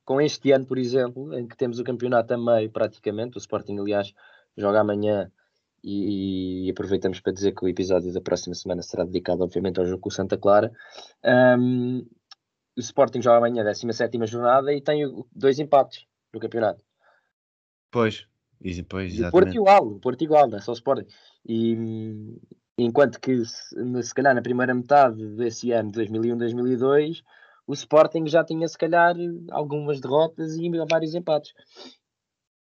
com 0.05 0.21
este 0.21 0.53
ano, 0.53 0.67
por 0.67 0.79
exemplo, 0.79 1.37
em 1.37 1.49
que 1.49 1.57
temos 1.57 1.81
o 1.81 1.85
campeonato 1.85 2.33
a 2.33 2.39
meio 2.39 2.71
praticamente, 2.71 3.37
o 3.37 3.41
Sporting, 3.41 3.77
aliás, 3.79 4.15
joga 4.57 4.83
amanhã 4.83 5.33
e, 5.87 6.67
e, 6.67 6.71
aproveitamos 6.73 7.21
para 7.21 7.33
dizer 7.33 7.53
que 7.53 7.65
o 7.65 7.69
episódio 7.69 8.13
da 8.13 8.21
próxima 8.21 8.57
semana 8.57 8.83
será 8.83 9.05
dedicado, 9.05 9.45
obviamente, 9.45 9.79
ao 9.79 9.87
jogo 9.87 10.01
com 10.01 10.09
o 10.09 10.13
Santa 10.13 10.37
Clara. 10.37 10.73
Um, 11.25 12.05
o 12.77 12.81
Sporting 12.81 13.23
joga 13.23 13.39
amanhã, 13.39 13.63
17 13.63 14.27
jornada, 14.27 14.73
e 14.73 14.83
tem 14.83 15.07
dois 15.33 15.61
empates 15.61 16.05
no 16.35 16.41
campeonato. 16.41 16.83
Pois, 17.89 18.27
e 18.61 18.75
depois, 18.75 19.15
exatamente. 19.15 19.29
O 19.29 19.31
Porto 19.31 19.55
igual, 19.55 19.87
o 19.87 20.01
Porto 20.01 20.25
igual, 20.25 20.49
não 20.49 20.59
é 20.59 20.61
só 20.61 20.73
o 20.73 20.75
Sporting. 20.75 21.07
E, 21.49 21.77
enquanto 22.77 23.21
que, 23.21 23.45
se, 23.45 24.03
se 24.03 24.13
calhar, 24.13 24.35
na 24.35 24.43
primeira 24.43 24.75
metade 24.75 25.25
desse 25.37 25.71
ano, 25.71 25.93
2001-2002, 25.93 27.23
o 27.65 27.73
Sporting 27.75 28.27
já 28.27 28.43
tinha, 28.43 28.67
se 28.67 28.77
calhar, 28.77 29.15
algumas 29.53 30.01
derrotas 30.01 30.57
e 30.57 30.69
vários 30.91 31.15
empates. 31.15 31.53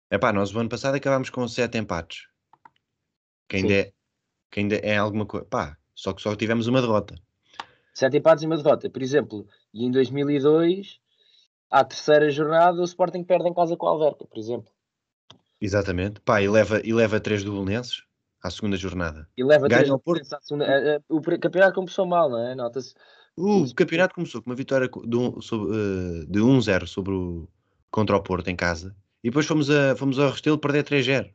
É 0.10 0.18
pá, 0.18 0.32
nós 0.32 0.56
o 0.56 0.60
ano 0.60 0.70
passado 0.70 0.96
acabámos 0.96 1.30
com 1.30 1.46
sete 1.50 1.78
empates. 1.78 2.30
Que 3.50 3.58
ainda, 3.58 3.74
é, 3.74 3.92
que 4.50 4.60
ainda 4.60 4.76
é 4.76 4.96
alguma 4.96 5.26
coisa. 5.26 5.46
Pá, 5.46 5.78
só 5.94 6.14
que 6.14 6.22
só 6.22 6.34
tivemos 6.36 6.68
uma 6.68 6.82
derrota. 6.82 7.16
Sete 7.94 8.18
empates 8.18 8.44
e 8.44 8.46
uma 8.46 8.56
derrota. 8.56 8.90
Por 8.90 9.02
exemplo, 9.02 9.46
e 9.74 9.84
em 9.84 9.92
2002, 9.92 11.00
à 11.70 11.84
terceira 11.84 12.30
jornada, 12.30 12.80
o 12.80 12.86
Sporting 12.86 13.24
perde 13.24 13.50
em 13.50 13.54
casa 13.54 13.76
com 13.76 13.86
o 13.86 13.90
Alverca, 13.90 14.26
por 14.26 14.38
exemplo. 14.38 14.72
Exatamente. 15.60 16.22
Pá, 16.22 16.42
e 16.42 16.48
leva, 16.48 16.82
e 16.86 16.94
leva 16.94 17.20
três 17.20 17.44
do 17.44 17.52
Belenenses 17.52 18.04
à 18.42 18.50
segunda 18.50 18.78
jornada. 18.78 19.28
E 19.38 19.44
leva 19.44 19.68
Ganha 19.68 19.84
três 19.84 20.02
Porto. 20.02 20.34
À 20.34 20.40
segunda, 20.42 20.66
eh, 20.66 20.96
eh, 20.96 21.02
o 21.10 21.22
campeonato 21.22 21.74
começou 21.74 22.06
mal, 22.06 22.30
não 22.30 22.40
é? 22.40 22.56
Nota-se. 22.56 22.94
O 23.36 23.74
campeonato 23.74 24.16
começou 24.16 24.42
com 24.42 24.50
uma 24.50 24.56
vitória 24.56 24.88
de, 24.88 25.18
um, 25.18 25.42
sobre, 25.42 25.76
uh, 25.76 26.26
de 26.26 26.40
1-0 26.40 26.88
sobre 26.88 27.14
o, 27.14 27.48
contra 27.90 28.16
o 28.16 28.22
Porto 28.22 28.50
em 28.50 28.56
casa. 28.56 28.96
E 29.24 29.30
depois 29.30 29.46
fomos, 29.46 29.70
a, 29.70 29.96
fomos 29.96 30.20
ao 30.20 30.30
Restelo 30.30 30.58
perder 30.58 30.84
3-0. 30.84 31.34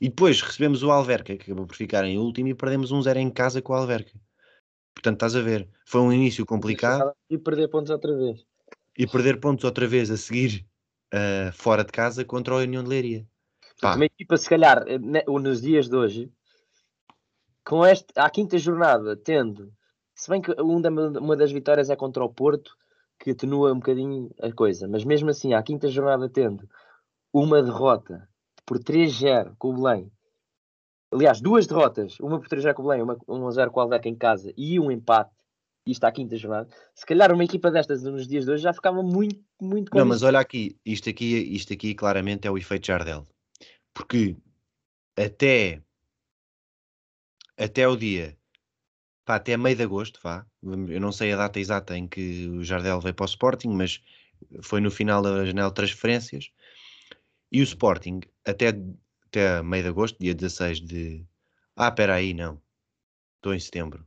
E 0.00 0.08
depois 0.08 0.40
recebemos 0.40 0.82
o 0.82 0.90
Alverca, 0.90 1.36
que 1.36 1.44
acabou 1.44 1.66
por 1.66 1.76
ficar 1.76 2.04
em 2.04 2.18
último, 2.18 2.48
e 2.48 2.54
perdemos 2.54 2.92
1-0 2.92 3.16
em 3.16 3.30
casa 3.30 3.62
com 3.62 3.72
o 3.72 3.76
Alverca. 3.76 4.12
Portanto, 4.94 5.16
estás 5.16 5.36
a 5.36 5.40
ver, 5.40 5.68
foi 5.84 6.00
um 6.00 6.12
início 6.12 6.44
complicado. 6.44 7.12
E 7.28 7.38
perder 7.38 7.68
pontos 7.68 7.90
outra 7.90 8.16
vez. 8.16 8.44
E 8.96 9.06
perder 9.06 9.40
pontos 9.40 9.64
outra 9.64 9.86
vez 9.86 10.10
a 10.10 10.16
seguir 10.16 10.66
uh, 11.12 11.52
fora 11.52 11.84
de 11.84 11.92
casa 11.92 12.24
contra 12.24 12.54
o 12.54 12.58
União 12.58 12.82
de 12.82 12.88
Leiria. 12.88 13.26
Uma 13.82 14.06
equipa, 14.06 14.36
se 14.38 14.48
calhar, 14.48 14.84
eh, 14.88 14.98
nos 14.98 15.60
dias 15.60 15.86
de 15.86 15.96
hoje, 15.96 16.32
com 17.62 17.84
este, 17.84 18.06
à 18.16 18.30
quinta 18.30 18.56
jornada, 18.56 19.14
tendo, 19.16 19.70
se 20.14 20.30
bem 20.30 20.40
que 20.40 20.50
uma 20.52 21.36
das 21.36 21.52
vitórias 21.52 21.90
é 21.90 21.96
contra 21.96 22.24
o 22.24 22.32
Porto, 22.32 22.74
que 23.18 23.32
atenua 23.32 23.72
um 23.72 23.76
bocadinho 23.76 24.30
a 24.40 24.50
coisa, 24.50 24.88
mas 24.88 25.04
mesmo 25.04 25.28
assim, 25.28 25.52
à 25.52 25.62
quinta 25.62 25.88
jornada, 25.88 26.28
tendo 26.28 26.68
uma 27.32 27.62
derrota 27.62 28.26
por 28.66 28.78
3-0 28.78 29.54
com 29.58 29.70
o 29.70 29.82
Belém, 29.82 30.12
aliás, 31.12 31.40
duas 31.40 31.66
derrotas, 31.66 32.18
uma 32.20 32.38
por 32.40 32.48
3-0 32.48 32.74
com 32.74 32.82
o 32.82 32.88
Belém, 32.88 33.02
uma 33.02 33.16
1-0 33.16 33.70
com 33.70 33.80
o 33.80 33.82
Aldeca 33.82 34.08
em 34.08 34.14
casa 34.14 34.52
e 34.56 34.78
um 34.78 34.90
empate, 34.90 35.30
isto 35.86 36.04
à 36.04 36.10
quinta 36.10 36.36
jornada, 36.36 36.68
se 36.94 37.06
calhar 37.06 37.32
uma 37.32 37.44
equipa 37.44 37.70
destas 37.70 38.02
nos 38.02 38.26
dias 38.26 38.44
de 38.44 38.50
hoje 38.50 38.64
já 38.64 38.72
ficava 38.72 39.02
muito, 39.02 39.40
muito 39.62 39.96
Não, 39.96 40.04
mas 40.04 40.22
olha 40.22 40.40
aqui, 40.40 40.76
isto 40.84 41.08
aqui, 41.08 41.36
isto 41.54 41.72
aqui 41.72 41.94
claramente 41.94 42.46
é 42.46 42.50
o 42.50 42.58
efeito 42.58 42.88
Jardel, 42.88 43.26
porque 43.94 44.36
até 45.16 45.80
até 47.56 47.88
o 47.88 47.96
dia, 47.96 48.36
pá, 49.24 49.36
até 49.36 49.56
meio 49.56 49.76
de 49.76 49.82
agosto, 49.82 50.20
vá. 50.22 50.46
Eu 50.62 51.00
não 51.00 51.10
sei 51.10 51.32
a 51.32 51.36
data 51.36 51.58
exata 51.58 51.96
em 51.96 52.06
que 52.06 52.48
o 52.48 52.62
Jardel 52.62 53.00
veio 53.00 53.14
para 53.14 53.24
o 53.24 53.28
Sporting, 53.28 53.68
mas 53.68 54.02
foi 54.60 54.80
no 54.80 54.90
final 54.90 55.22
da 55.22 55.44
janela 55.44 55.70
de 55.70 55.74
transferências. 55.74 56.50
E 57.50 57.60
o 57.60 57.64
Sporting, 57.64 58.20
até, 58.46 58.68
até 59.26 59.62
meio 59.62 59.82
de 59.82 59.88
agosto, 59.88 60.18
dia 60.18 60.34
16 60.34 60.80
de. 60.80 61.26
Ah, 61.74 61.88
espera 61.88 62.14
aí, 62.14 62.32
não. 62.32 62.60
Estou 63.36 63.54
em 63.54 63.60
setembro. 63.60 64.06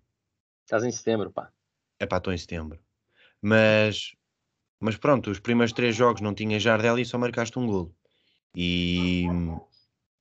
Estás 0.65 0.83
em 0.83 0.91
setembro, 0.91 1.31
pá. 1.31 1.51
É 1.99 2.05
pá, 2.05 2.17
estou 2.17 2.33
em 2.33 2.37
setembro. 2.37 2.79
Mas, 3.41 4.15
mas 4.79 4.97
pronto, 4.97 5.29
os 5.29 5.39
primeiros 5.39 5.73
três 5.73 5.95
jogos 5.95 6.21
não 6.21 6.33
tinha 6.33 6.59
Jardel 6.59 6.99
e 6.99 7.05
só 7.05 7.17
marcaste 7.17 7.57
um 7.59 7.67
golo. 7.67 7.95
E. 8.55 9.25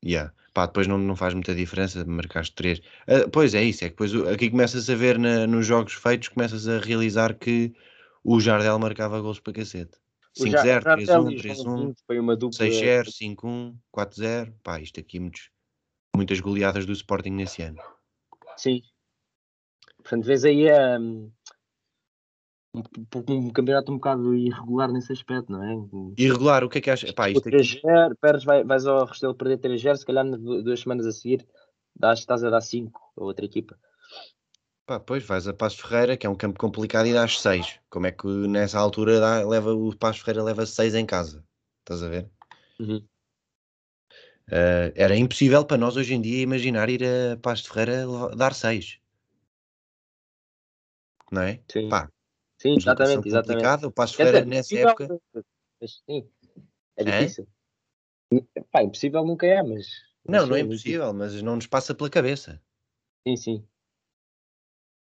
Yeah. 0.04 0.32
Pá, 0.54 0.66
depois 0.66 0.87
não, 0.87 0.98
não 0.98 1.14
faz 1.14 1.34
muita 1.34 1.54
diferença, 1.54 2.04
marcaste 2.04 2.54
3. 2.54 2.78
Uh, 2.78 2.82
ah, 3.08 3.28
pois 3.32 3.54
é 3.54 3.62
isso, 3.62 3.84
é 3.84 3.88
que 3.88 3.94
depois 3.94 4.14
aqui 4.32 4.50
começas 4.50 4.90
a 4.90 4.94
ver 4.94 5.18
na, 5.18 5.46
nos 5.46 5.66
jogos 5.66 5.92
feitos, 5.94 6.28
começas 6.28 6.66
a 6.66 6.78
realizar 6.78 7.34
que 7.34 7.72
o 8.25 8.40
Jardel 8.40 8.78
marcava 8.78 9.20
gols 9.20 9.38
para 9.40 9.52
cacete. 9.52 9.98
5-0, 10.38 10.83
3-1, 10.83 11.95
3-1, 12.07 12.50
6-0, 12.50 13.37
5-1, 13.37 13.75
4-0. 13.95 14.54
Pá, 14.62 14.80
isto 14.80 15.00
aqui 15.00 15.18
muitos, 15.18 15.50
muitas 16.14 16.40
goleadas 16.40 16.87
do 16.87 16.92
Sporting 16.92 17.30
nesse 17.30 17.62
ano. 17.62 17.78
Sim. 18.57 18.83
Portanto, 19.99 20.25
vês 20.25 20.45
aí 20.45 20.71
a. 20.71 20.99
Um 20.99 21.30
um, 22.75 22.83
um, 23.28 23.50
campeonato 23.50 23.90
um 23.90 23.97
bocado 23.97 24.35
irregular 24.35 24.92
nesse 24.92 25.12
aspecto, 25.12 25.50
não 25.50 25.62
é? 25.64 25.75
Irregular, 26.18 26.62
o 26.62 26.68
que 26.68 26.78
é 26.78 26.80
que 26.80 26.90
achas? 26.90 27.11
Pá, 27.12 27.30
isto 27.30 27.49
aqui... 27.49 27.80
perdes, 28.21 28.45
vai, 28.45 28.62
vais 28.62 28.87
ao 28.87 29.07
Restelo 29.07 29.35
perder 29.35 29.59
3 29.59 29.80
0 29.80 29.97
se 29.97 30.07
calhar 30.07 30.25
duas 30.25 30.80
semanas 30.80 31.07
a 31.07 31.12
seguir 31.12 31.47
dás, 31.99 32.21
estás 32.21 32.45
a 32.45 32.50
dar 32.50 32.61
5 32.61 33.00
a 33.16 33.25
outra 33.25 33.45
equipa. 33.45 33.78
Pá, 34.88 34.99
pois 34.99 35.23
vais 35.23 35.47
a 35.47 35.52
Passo 35.52 35.87
Ferreira, 35.87 36.16
que 36.16 36.26
é 36.26 36.30
um 36.30 36.35
campo 36.35 36.59
complicado, 36.59 37.07
e 37.07 37.12
dás 37.12 37.42
6. 37.42 37.78
Como 37.90 38.07
é 38.07 38.11
que 38.11 38.26
nessa 38.26 38.78
altura 38.78 39.21
dá, 39.21 39.47
leva, 39.47 39.75
o 39.75 39.95
Passo 39.95 40.21
Ferreira 40.21 40.42
leva 40.42 40.64
6 40.64 40.95
em 40.95 41.04
casa? 41.04 41.45
Estás 41.80 42.02
a 42.02 42.09
ver? 42.09 42.30
Uhum. 42.80 43.07
Uh, 44.49 44.88
era 44.95 45.14
impossível 45.14 45.62
para 45.66 45.76
nós 45.76 45.95
hoje 45.95 46.14
em 46.14 46.23
dia 46.23 46.40
imaginar 46.40 46.88
ir 46.88 47.04
a 47.04 47.37
Passo 47.37 47.71
Ferreira 47.71 48.07
dar 48.35 48.54
6. 48.54 48.99
Não 51.30 51.42
é? 51.42 51.61
Sim. 51.71 51.90
Pá, 51.90 52.11
Sim, 52.57 52.76
exatamente, 52.78 53.28
exatamente. 53.28 53.85
O 53.85 53.92
Passo 53.92 54.16
Ferreira 54.16 54.42
nessa 54.47 54.75
época. 54.75 55.21
Mas, 55.83 56.02
sim, 56.07 56.26
é 56.97 57.04
difícil. 57.04 57.47
É? 58.33 58.62
Pá, 58.73 58.83
impossível 58.83 59.23
nunca 59.23 59.47
é, 59.47 59.62
mas. 59.62 59.87
Não, 60.26 60.47
não 60.47 60.57
é, 60.57 60.61
é 60.61 60.62
impossível, 60.62 61.12
mas 61.12 61.42
não 61.42 61.57
nos 61.57 61.66
passa 61.66 61.95
pela 61.95 62.09
cabeça. 62.09 62.59
Sim, 63.26 63.37
sim. 63.37 63.68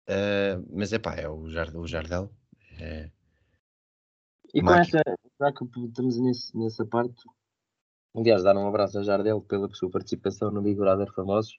Uh, 0.08 0.64
mas 0.70 0.92
é 0.92 0.98
pá, 0.98 1.14
é 1.16 1.28
o, 1.28 1.48
Jardel. 1.48 1.80
O 1.80 1.86
Jardel 1.86 2.30
é... 2.80 3.10
E 4.54 4.62
com 4.62 4.70
essa, 4.72 5.02
já 5.40 5.52
que 5.52 5.64
estamos 5.64 6.18
nesse, 6.18 6.56
nessa 6.56 6.86
parte, 6.86 7.22
aliás, 8.14 8.42
dar 8.42 8.56
um 8.56 8.68
abraço 8.68 8.98
a 8.98 9.02
Jardel 9.02 9.40
pela 9.42 9.68
sua 9.74 9.90
participação 9.90 10.50
no 10.50 10.62
Big 10.62 10.78
Brother 10.78 11.12
Famosos. 11.12 11.58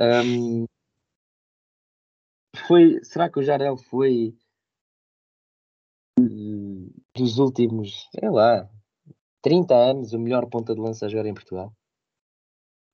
Um, 0.00 0.64
foi, 2.66 3.02
será 3.04 3.30
que 3.30 3.38
o 3.38 3.42
Jardel 3.42 3.76
foi 3.76 4.36
dos 7.14 7.38
últimos, 7.38 8.08
sei 8.12 8.30
lá, 8.30 8.68
30 9.42 9.74
anos, 9.74 10.12
o 10.12 10.18
melhor 10.18 10.48
ponta 10.48 10.74
de 10.74 10.80
lança 10.80 11.06
a 11.06 11.08
jogar 11.08 11.26
em 11.26 11.34
Portugal? 11.34 11.72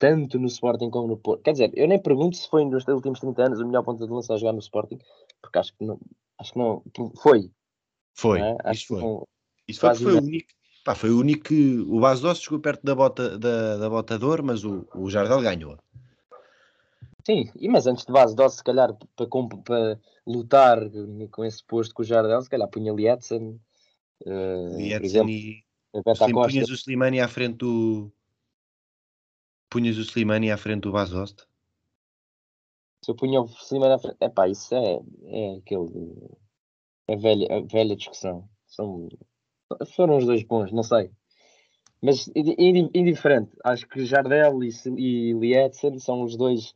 Tanto 0.00 0.38
no 0.38 0.47
Sporting 0.47 0.88
como 0.88 1.07
no 1.07 1.19
Porto. 1.19 1.42
Quer 1.42 1.52
dizer, 1.52 1.71
eu 1.75 1.87
nem 1.87 2.00
pergunto 2.00 2.35
se 2.35 2.49
foi 2.49 2.64
nos 2.64 2.88
últimos 2.88 3.21
30 3.21 3.45
anos 3.45 3.61
o 3.61 3.66
melhor 3.66 3.85
ponta 3.85 4.07
de 4.07 4.11
lança 4.11 4.33
a 4.33 4.38
jogar 4.38 4.54
no 4.54 4.59
Sporting, 4.59 4.99
porque 5.42 5.59
acho 5.59 5.76
que 5.76 5.85
não. 5.85 6.00
Acho 6.38 6.52
que 6.54 6.59
não 6.59 6.83
foi. 7.16 7.50
Foi, 8.14 8.40
é? 8.40 8.57
isso 8.73 8.87
foi. 8.88 9.02
Não, 9.02 9.28
isso 9.69 9.80
foi, 9.80 9.95
foi 9.95 10.14
o 10.14 10.19
único. 10.19 10.49
Pá, 10.83 10.95
foi 10.95 11.11
o 11.11 11.21
único 11.21 11.45
que 11.45 11.78
o 11.80 12.00
Base 12.00 12.23
Doce 12.23 12.40
chegou 12.40 12.59
perto 12.59 12.83
da 12.83 12.95
bota, 12.95 13.38
da, 13.38 13.76
da 13.76 13.90
bota 13.90 14.19
de 14.19 14.25
ouro, 14.25 14.42
mas 14.42 14.64
o, 14.64 14.88
o 14.95 15.11
Jardel 15.11 15.42
ganhou. 15.42 15.76
Sim, 17.26 17.50
e 17.54 17.69
mas 17.69 17.87
antes 17.87 18.07
de 18.07 18.12
base 18.12 18.35
dose, 18.35 18.57
se 18.57 18.64
calhar 18.64 18.97
para, 19.14 19.26
para 19.62 20.00
lutar 20.26 20.78
com 21.30 21.45
esse 21.45 21.62
posto 21.62 21.95
com 21.95 22.00
o 22.00 22.04
Jardel, 22.04 22.40
se 22.40 22.49
calhar 22.49 22.66
punha 22.69 22.92
Lietzen, 22.95 23.61
uh, 24.25 24.76
Lietzen 24.78 25.28
e 25.28 25.64
punhas 26.33 26.71
o 26.71 26.75
Slimani 26.75 27.21
à 27.21 27.28
frente 27.28 27.59
do 27.59 28.11
punhas 29.71 29.97
o 29.97 30.03
Slimani 30.03 30.50
à 30.50 30.57
frente 30.57 30.83
do 30.83 30.93
Basost? 30.93 31.47
Se 33.05 33.11
eu 33.11 33.15
punha 33.15 33.41
o 33.41 33.47
Slimani 33.47 33.95
à 33.95 33.99
frente, 33.99 34.17
epá, 34.21 34.49
isso 34.49 34.75
é, 34.75 35.00
é 35.25 35.57
aquele 35.57 36.39
é 37.09 37.17
velha, 37.17 37.47
é 37.49 37.61
velha 37.62 37.97
discussão. 37.97 38.49
São, 38.67 39.09
foram 39.95 40.19
os 40.19 40.27
dois 40.27 40.43
bons, 40.43 40.73
não 40.73 40.83
sei. 40.83 41.11
Mas 42.03 42.31
indiferente, 42.35 43.50
acho 43.65 43.87
que 43.89 44.05
Jardel 44.05 44.62
e, 44.65 44.71
e 45.37 45.99
são 46.00 46.23
os 46.23 46.37
dois 46.37 46.75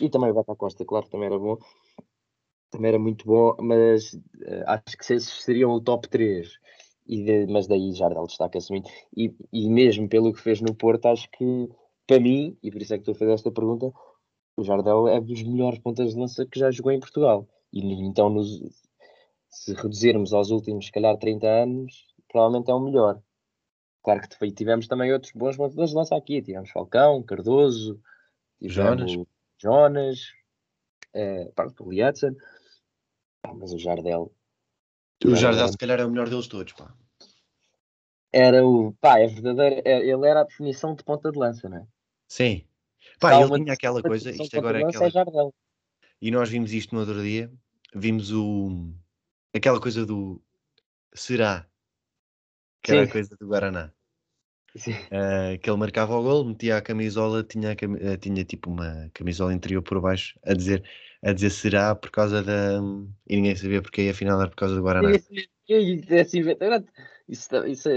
e 0.00 0.08
também 0.08 0.30
o 0.30 0.34
Bata 0.34 0.54
Costa, 0.56 0.84
claro, 0.84 1.08
também 1.08 1.26
era 1.26 1.38
bom. 1.38 1.56
Também 2.70 2.88
era 2.90 2.98
muito 2.98 3.24
bom, 3.24 3.56
mas 3.60 4.12
uh, 4.12 4.64
acho 4.66 4.96
que 4.96 5.12
esses 5.12 5.42
seriam 5.42 5.70
o 5.72 5.80
top 5.80 6.08
3. 6.08 6.58
E 7.06 7.22
de, 7.22 7.46
mas 7.46 7.66
daí 7.66 7.92
Jardel 7.92 8.26
destaca-se 8.26 8.70
muito. 8.70 8.90
E, 9.16 9.34
e 9.52 9.70
mesmo 9.70 10.08
pelo 10.08 10.32
que 10.32 10.40
fez 10.40 10.60
no 10.60 10.74
Porto, 10.74 11.06
acho 11.06 11.30
que 11.30 11.68
para 12.08 12.18
mim, 12.18 12.58
e 12.62 12.70
por 12.72 12.80
isso 12.80 12.94
é 12.94 12.96
que 12.96 13.02
estou 13.02 13.12
a 13.12 13.18
fazer 13.18 13.32
esta 13.32 13.52
pergunta, 13.52 13.92
o 14.56 14.64
Jardel 14.64 15.06
é 15.06 15.20
dos 15.20 15.42
melhores 15.42 15.78
pontas 15.78 16.14
de 16.14 16.18
lança 16.18 16.46
que 16.46 16.58
já 16.58 16.70
jogou 16.70 16.90
em 16.90 16.98
Portugal. 16.98 17.46
E 17.70 17.80
então, 18.02 18.30
nos, 18.30 18.60
se 19.50 19.74
reduzirmos 19.74 20.32
aos 20.32 20.50
últimos, 20.50 20.86
se 20.86 20.92
calhar, 20.92 21.16
30 21.18 21.46
anos, 21.46 22.06
provavelmente 22.26 22.70
é 22.70 22.74
o 22.74 22.80
melhor. 22.80 23.22
claro 24.02 24.22
que 24.22 24.52
tivemos 24.52 24.88
também 24.88 25.12
outros 25.12 25.32
bons 25.32 25.58
montadores 25.58 25.90
de 25.90 25.96
lança 25.96 26.16
aqui. 26.16 26.40
Tivemos 26.40 26.70
Falcão, 26.70 27.22
Cardoso, 27.22 28.00
tivemos 28.58 28.74
Jonas, 28.74 29.26
Jonas 29.60 30.18
é, 31.12 31.44
pronto, 31.54 31.84
o 31.84 31.92
Lietzen, 31.92 32.34
mas 33.54 33.72
o 33.72 33.78
Jardel. 33.78 34.32
O 35.24 35.36
Jardel, 35.36 35.60
era... 35.60 35.68
se 35.68 35.76
calhar, 35.76 36.00
é 36.00 36.06
o 36.06 36.10
melhor 36.10 36.30
deles 36.30 36.48
todos, 36.48 36.72
pá. 36.72 36.94
Era 38.32 38.66
o. 38.66 38.92
Pá, 38.94 39.18
é 39.18 39.26
verdadeiro. 39.26 39.82
É, 39.84 39.98
ele 40.00 40.26
era 40.26 40.40
a 40.40 40.44
definição 40.44 40.94
de 40.94 41.02
ponta 41.04 41.30
de 41.30 41.38
lança, 41.38 41.68
não 41.68 41.78
é? 41.78 41.86
Sim. 42.28 42.64
Pá, 43.18 43.40
ele 43.40 43.64
tinha 43.64 43.72
aquela 43.72 44.02
coisa. 44.02 44.30
Isto 44.30 44.58
agora 44.58 44.80
é 44.80 44.84
aquela. 44.84 45.06
É 45.06 45.50
e 46.20 46.30
nós 46.30 46.48
vimos 46.48 46.72
isto 46.72 46.94
no 46.94 47.00
outro 47.00 47.22
dia. 47.22 47.50
Vimos 47.94 48.30
o. 48.30 48.92
Aquela 49.54 49.80
coisa 49.80 50.04
do. 50.04 50.40
Será? 51.14 51.66
Que 52.82 52.92
era 52.92 53.04
a 53.04 53.10
coisa 53.10 53.36
do 53.36 53.48
Guaraná. 53.48 53.92
Uh, 54.76 55.58
que 55.60 55.68
ele 55.68 55.78
marcava 55.78 56.16
o 56.16 56.22
gol, 56.22 56.44
metia 56.44 56.76
a 56.76 56.82
camisola, 56.82 57.42
tinha, 57.42 57.72
a 57.72 57.76
cam... 57.76 57.96
Eh, 57.96 58.16
tinha 58.16 58.44
tipo 58.44 58.70
uma 58.70 59.10
camisola 59.12 59.52
interior 59.52 59.82
por 59.82 60.00
baixo 60.00 60.38
a 60.44 60.52
dizer, 60.52 60.84
a 61.22 61.32
dizer 61.32 61.50
será 61.50 61.94
por 61.94 62.10
causa 62.10 62.42
da. 62.42 62.78
E 63.26 63.36
ninguém 63.36 63.56
sabia 63.56 63.82
porque, 63.82 64.02
e 64.02 64.10
afinal 64.10 64.40
era 64.40 64.50
por 64.50 64.56
causa 64.56 64.76
do 64.76 64.82
Guaraná. 64.82 65.10
Isso, 65.10 65.28
isso, 67.28 67.56
isso, 67.66 67.88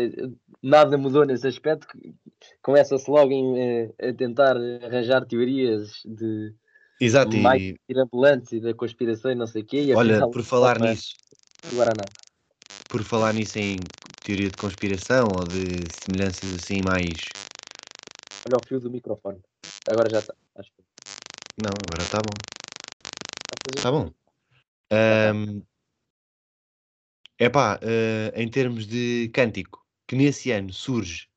nada 0.63 0.97
mudou 0.97 1.25
nesse 1.25 1.47
aspecto. 1.47 1.87
Começa-se 2.61 3.09
logo 3.09 3.31
em, 3.31 3.59
eh, 3.59 4.09
a 4.09 4.13
tentar 4.13 4.55
arranjar 4.83 5.25
teorias 5.25 6.01
de 6.05 6.53
Exato, 6.99 7.35
mais 7.37 7.61
e... 7.61 7.75
e 7.89 8.61
da 8.61 8.73
conspiração 8.75 9.31
e 9.31 9.35
não 9.35 9.47
sei 9.47 9.63
o 9.63 9.65
quê. 9.65 9.91
Olha, 9.95 10.27
por 10.29 10.43
falar 10.43 10.79
nisso, 10.79 11.15
Guaraná. 11.73 12.03
por 12.87 13.03
falar 13.03 13.33
nisso 13.33 13.57
em 13.57 13.79
teoria 14.23 14.49
de 14.49 14.57
conspiração 14.57 15.27
ou 15.35 15.43
de 15.47 15.91
semelhanças 15.91 16.53
assim 16.53 16.81
mais. 16.83 17.29
Olha 18.45 18.57
o 18.57 18.67
fio 18.67 18.79
do 18.79 18.91
microfone. 18.91 19.39
Agora 19.89 20.09
já 20.11 20.19
está. 20.19 20.35
Acho 20.55 20.69
que... 20.71 20.83
Não, 21.61 21.71
agora 21.87 22.03
está 22.03 22.19
bom. 22.19 22.33
Está 23.75 23.91
bom. 23.91 24.11
Um, 24.91 25.63
epá, 27.39 27.79
uh, 27.81 28.39
em 28.39 28.47
termos 28.47 28.85
de 28.85 29.29
cântico, 29.33 29.83
que 30.07 30.15
nesse 30.15 30.51
ano 30.51 30.71
surge, 30.71 31.30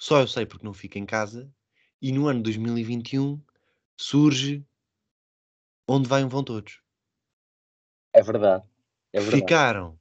só 0.00 0.20
eu 0.20 0.26
sei 0.26 0.46
porque 0.46 0.64
não 0.64 0.72
fico 0.72 0.98
em 0.98 1.06
casa, 1.06 1.52
e 2.00 2.10
no 2.10 2.26
ano 2.26 2.42
2021 2.42 3.40
surge 3.96 4.64
Onde 5.92 6.08
vai 6.08 6.24
vão 6.24 6.44
todos. 6.44 6.80
É 8.12 8.22
verdade. 8.22 8.62
É 9.12 9.18
verdade. 9.18 9.42
Ficaram 9.42 9.98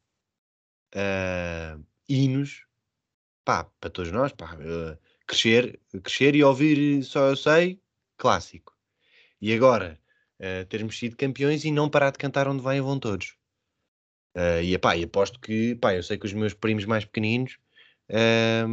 uh, 0.93 1.83
hinos 2.07 2.67
pá, 3.43 3.63
para 3.63 3.89
todos 3.89 4.11
nós, 4.11 4.31
pá, 4.31 4.53
uh, 4.53 4.95
crescer, 5.25 5.79
crescer 6.03 6.35
e 6.35 6.43
ouvir 6.43 7.03
só 7.03 7.29
eu 7.29 7.35
sei, 7.35 7.81
clássico. 8.17 8.77
E 9.41 9.51
agora 9.51 9.99
uh, 10.39 10.63
termos 10.67 10.99
sido 10.99 11.17
campeões 11.17 11.65
e 11.65 11.71
não 11.71 11.89
parar 11.89 12.11
de 12.11 12.19
cantar 12.19 12.47
onde 12.47 12.61
vai 12.61 12.79
vão 12.79 12.99
todos. 12.99 13.35
Uh, 14.35 14.61
e, 14.61 14.73
e 14.73 15.03
aposto 15.03 15.39
que 15.39 15.73
pá, 15.73 15.95
eu 15.95 16.03
sei 16.03 16.19
que 16.19 16.27
os 16.27 16.33
meus 16.33 16.53
primos 16.53 16.85
mais 16.85 17.03
pequeninos 17.03 17.57
uh, 18.09 18.67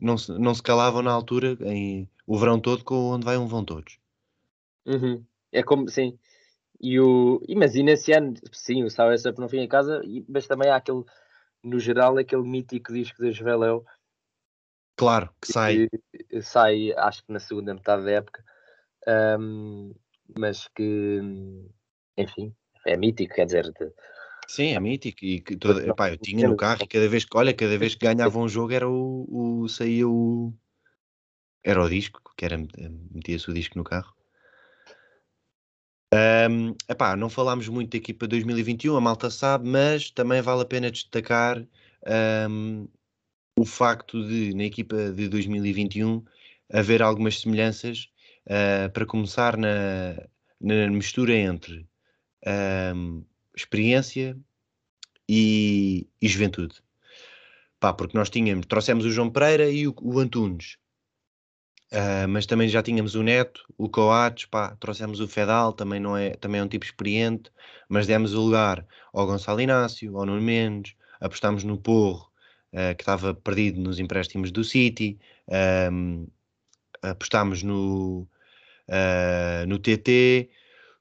não, 0.00 0.16
se, 0.16 0.32
não 0.32 0.54
se 0.54 0.62
calavam 0.62 1.02
na 1.02 1.12
altura 1.12 1.56
em, 1.60 2.08
o 2.26 2.38
verão 2.38 2.60
todo 2.60 2.84
com 2.84 3.10
onde 3.10 3.24
vai 3.24 3.36
um 3.36 3.46
vão 3.46 3.64
todos. 3.64 3.98
Uhum. 4.86 5.24
É 5.52 5.62
como, 5.62 5.88
sim. 5.88 6.18
E 6.80 7.00
o, 7.00 7.40
mas 7.56 7.74
e 7.74 7.82
nesse 7.82 8.12
ano, 8.12 8.34
sim, 8.52 8.84
o 8.84 8.90
Sao 8.90 9.08
Up 9.12 9.40
não 9.40 9.48
vinha 9.48 9.64
em 9.64 9.68
casa, 9.68 10.02
mas 10.28 10.46
também 10.46 10.70
há 10.70 10.76
aquele, 10.76 11.04
no 11.62 11.78
geral, 11.78 12.18
aquele 12.18 12.42
mítico 12.42 12.92
disco 12.92 13.22
de 13.22 13.32
Joveléu. 13.32 13.84
Claro, 14.96 15.30
que 15.40 15.52
sai. 15.52 15.88
Que 16.28 16.42
sai, 16.42 16.92
acho 16.92 17.24
que 17.24 17.32
na 17.32 17.40
segunda 17.40 17.74
metade 17.74 18.04
da 18.04 18.10
época. 18.12 18.44
Um, 19.38 19.94
mas 20.36 20.68
que, 20.68 21.20
enfim, 22.16 22.54
é 22.84 22.96
mítico, 22.96 23.34
quer 23.34 23.46
dizer. 23.46 23.64
De... 23.72 23.92
Sim, 24.46 24.74
é 24.74 24.80
mítico. 24.80 25.24
E 25.24 25.40
que 25.40 25.56
todo, 25.56 25.80
epá, 25.80 26.10
eu 26.10 26.16
tinha 26.16 26.48
no 26.48 26.56
carro 26.56 26.82
e 26.82 26.86
cada 26.86 27.08
vez 27.08 27.24
que, 27.24 27.36
olha, 27.36 27.52
cada 27.52 27.76
vez 27.76 27.94
que 27.94 28.06
ganhava 28.06 28.38
um 28.38 28.48
jogo 28.48 28.72
era 28.72 28.88
o, 28.88 29.62
o 29.62 29.68
saía 29.68 30.08
o. 30.08 30.52
Era 31.64 31.82
o 31.82 31.88
disco, 31.88 32.20
que 32.36 32.44
era 32.44 32.56
metia-se 32.56 33.50
o 33.50 33.54
disco 33.54 33.76
no 33.76 33.84
carro. 33.84 34.14
Um, 36.14 36.74
epá, 36.88 37.16
não 37.16 37.28
falámos 37.28 37.68
muito 37.68 37.90
da 37.90 37.98
equipa 37.98 38.28
2021, 38.28 38.96
a 38.96 39.00
malta 39.00 39.28
sabe, 39.28 39.68
mas 39.68 40.10
também 40.10 40.40
vale 40.40 40.62
a 40.62 40.64
pena 40.64 40.90
destacar 40.90 41.66
um, 42.48 42.88
o 43.58 43.64
facto 43.64 44.24
de, 44.26 44.54
na 44.54 44.64
equipa 44.64 45.10
de 45.10 45.28
2021, 45.28 46.24
haver 46.72 47.02
algumas 47.02 47.40
semelhanças, 47.40 48.08
uh, 48.46 48.90
para 48.92 49.04
começar 49.04 49.56
na, 49.56 50.14
na 50.60 50.88
mistura 50.88 51.34
entre 51.34 51.88
um, 52.94 53.24
experiência 53.56 54.36
e, 55.28 56.06
e 56.20 56.28
juventude. 56.28 56.76
Pá, 57.80 57.92
porque 57.92 58.16
nós 58.16 58.30
tínhamos, 58.30 58.66
trouxemos 58.66 59.04
o 59.04 59.10
João 59.10 59.30
Pereira 59.30 59.70
e 59.70 59.86
o, 59.88 59.94
o 60.02 60.18
Antunes, 60.18 60.78
Uh, 61.92 62.26
mas 62.28 62.46
também 62.46 62.68
já 62.68 62.82
tínhamos 62.82 63.14
o 63.14 63.22
Neto, 63.22 63.64
o 63.78 63.88
Coates, 63.88 64.44
pá, 64.46 64.74
trouxemos 64.80 65.20
o 65.20 65.28
Fedal, 65.28 65.72
também, 65.72 66.00
não 66.00 66.16
é, 66.16 66.30
também 66.30 66.60
é 66.60 66.64
um 66.64 66.68
tipo 66.68 66.84
experiente, 66.84 67.50
mas 67.88 68.08
demos 68.08 68.34
o 68.34 68.40
lugar 68.40 68.84
ao 69.12 69.24
Gonçalo 69.24 69.60
Inácio, 69.60 70.18
ao 70.18 70.26
Nuno 70.26 70.42
Mendes, 70.42 70.96
apostámos 71.20 71.62
no 71.62 71.78
Porro, 71.78 72.28
uh, 72.72 72.94
que 72.96 73.02
estava 73.02 73.32
perdido 73.34 73.80
nos 73.80 74.00
empréstimos 74.00 74.50
do 74.50 74.64
City, 74.64 75.16
um, 75.92 76.26
apostámos 77.02 77.62
no, 77.62 78.28
uh, 78.88 79.66
no 79.68 79.78
TT, 79.78 80.50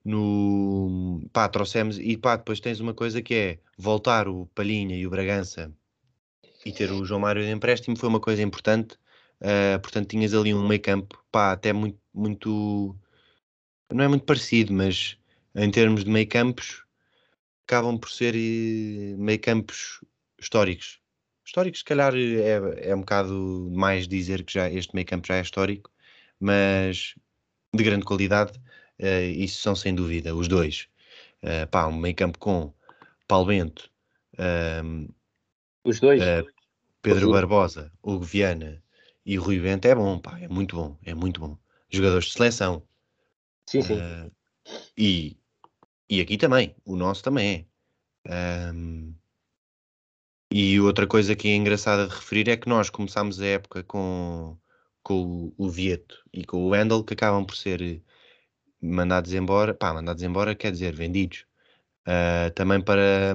no, 0.06 1.28
pá, 1.34 1.50
trouxemos, 1.50 1.98
e 2.00 2.16
pá, 2.16 2.38
depois 2.38 2.60
tens 2.60 2.80
uma 2.80 2.94
coisa 2.94 3.22
que 3.22 3.34
é 3.34 3.60
voltar 3.78 4.28
o 4.28 4.46
Palhinha 4.56 4.96
e 4.96 5.06
o 5.08 5.10
Bragança 5.10 5.74
e 6.66 6.72
ter 6.72 6.92
o 6.92 7.04
João 7.06 7.20
Mário 7.20 7.44
de 7.44 7.52
empréstimo 7.52 7.98
foi 7.98 8.10
uma 8.10 8.20
coisa 8.20 8.42
importante, 8.42 8.98
Uh, 9.42 9.80
portanto, 9.82 10.10
tinhas 10.10 10.34
ali 10.34 10.54
um 10.54 10.68
meio 10.68 10.82
campo, 10.82 11.24
pá, 11.32 11.52
até 11.52 11.74
muito, 11.74 12.00
muito, 12.14 12.98
não 13.92 14.04
é 14.04 14.08
muito 14.08 14.26
parecido, 14.26 14.74
mas 14.74 15.18
em 15.56 15.70
termos 15.72 16.04
de 16.06 16.10
meio 16.12 16.28
campos, 16.28 16.84
acabam 17.68 17.98
por 17.98 18.10
ser 18.12 18.36
eh, 18.36 19.16
meio 19.18 19.40
campos 19.42 20.02
históricos. 20.40 21.00
Históricos, 21.46 21.80
se 21.80 21.86
calhar, 21.86 22.14
é, 22.16 22.90
é 22.90 22.96
um 22.96 23.00
bocado 23.02 23.72
mais 23.74 24.08
dizer 24.08 24.44
que 24.44 24.54
já 24.54 24.70
este 24.70 24.96
meio 24.96 25.08
campo 25.08 25.28
já 25.28 25.36
é 25.38 25.42
histórico, 25.42 25.92
mas 26.40 27.16
de 27.74 27.84
grande 27.84 28.06
qualidade, 28.06 28.60
uh, 29.02 29.32
isso 29.36 29.62
são 29.62 29.76
sem 29.76 29.94
dúvida 29.94 30.36
os 30.36 30.48
dois. 30.48 30.88
Uh, 31.44 31.68
pá, 31.70 31.88
um 31.88 31.98
meio 31.98 32.16
campo 32.16 32.40
com 32.40 32.74
Paulo 33.28 33.48
Bento, 33.48 33.90
uh, 34.34 35.14
os 35.84 36.00
dois, 36.00 36.22
Pedro 37.02 37.32
Barbosa, 37.32 37.92
Hugo 38.02 38.24
Viana, 38.24 38.84
e 39.26 39.38
Rui 39.38 39.60
Bento 39.60 39.86
é 39.86 39.96
bom, 39.96 40.20
pá, 40.20 40.40
é 40.40 40.48
muito 40.48 40.76
bom, 40.76 40.98
é 41.04 41.14
muito 41.14 41.40
bom. 41.40 41.58
Jogadores 41.90 42.26
de 42.26 42.34
seleção. 42.34 42.84
Sim, 43.68 43.82
sim. 43.82 43.98
E, 44.98 45.38
e 46.10 46.22
aqui 46.22 46.38
também, 46.38 46.76
o 46.86 46.96
nosso 46.96 47.24
também 47.24 47.68
é. 48.26 48.72
Um, 48.74 49.14
e 50.52 50.80
outra 50.80 51.06
coisa 51.06 51.36
que 51.36 51.48
é 51.48 51.56
engraçada 51.56 52.08
de 52.08 52.16
referir 52.16 52.50
é 52.50 52.58
que 52.58 52.70
nós 52.70 52.90
começámos 52.90 53.42
a 53.42 53.46
época 53.46 53.84
com, 53.84 54.58
com 55.04 55.54
o, 55.58 55.66
o 55.66 55.70
Vieto 55.70 56.24
e 56.32 56.46
com 56.46 56.66
o 56.66 56.70
Wendel, 56.70 57.04
que 57.04 57.14
acabam 57.14 57.46
por 57.46 57.56
ser 57.56 58.02
mandados 58.82 59.34
embora, 59.34 59.74
pá, 59.74 59.94
mandados 59.94 60.24
embora 60.24 60.56
quer 60.56 60.72
dizer 60.72 60.94
vendidos, 60.94 61.46
uh, 62.08 62.52
também 62.54 62.82
para 62.82 63.34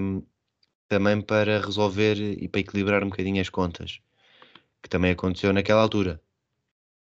também 0.89 1.21
para 1.21 1.61
resolver 1.61 2.17
e 2.17 2.49
para 2.49 2.61
equilibrar 2.61 3.05
um 3.05 3.11
bocadinho 3.11 3.41
as 3.41 3.49
contas 3.49 4.01
que 4.83 4.89
também 4.89 5.13
aconteceu 5.13 5.53
naquela 5.53 5.83
altura. 5.83 6.21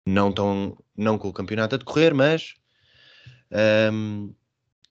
Não, 0.05 0.31
tão, 0.31 0.77
não 0.97 1.17
com 1.17 1.29
o 1.29 1.33
campeonato 1.33 1.75
a 1.75 1.77
decorrer, 1.77 2.13
mas 2.13 2.55
um, 3.93 4.33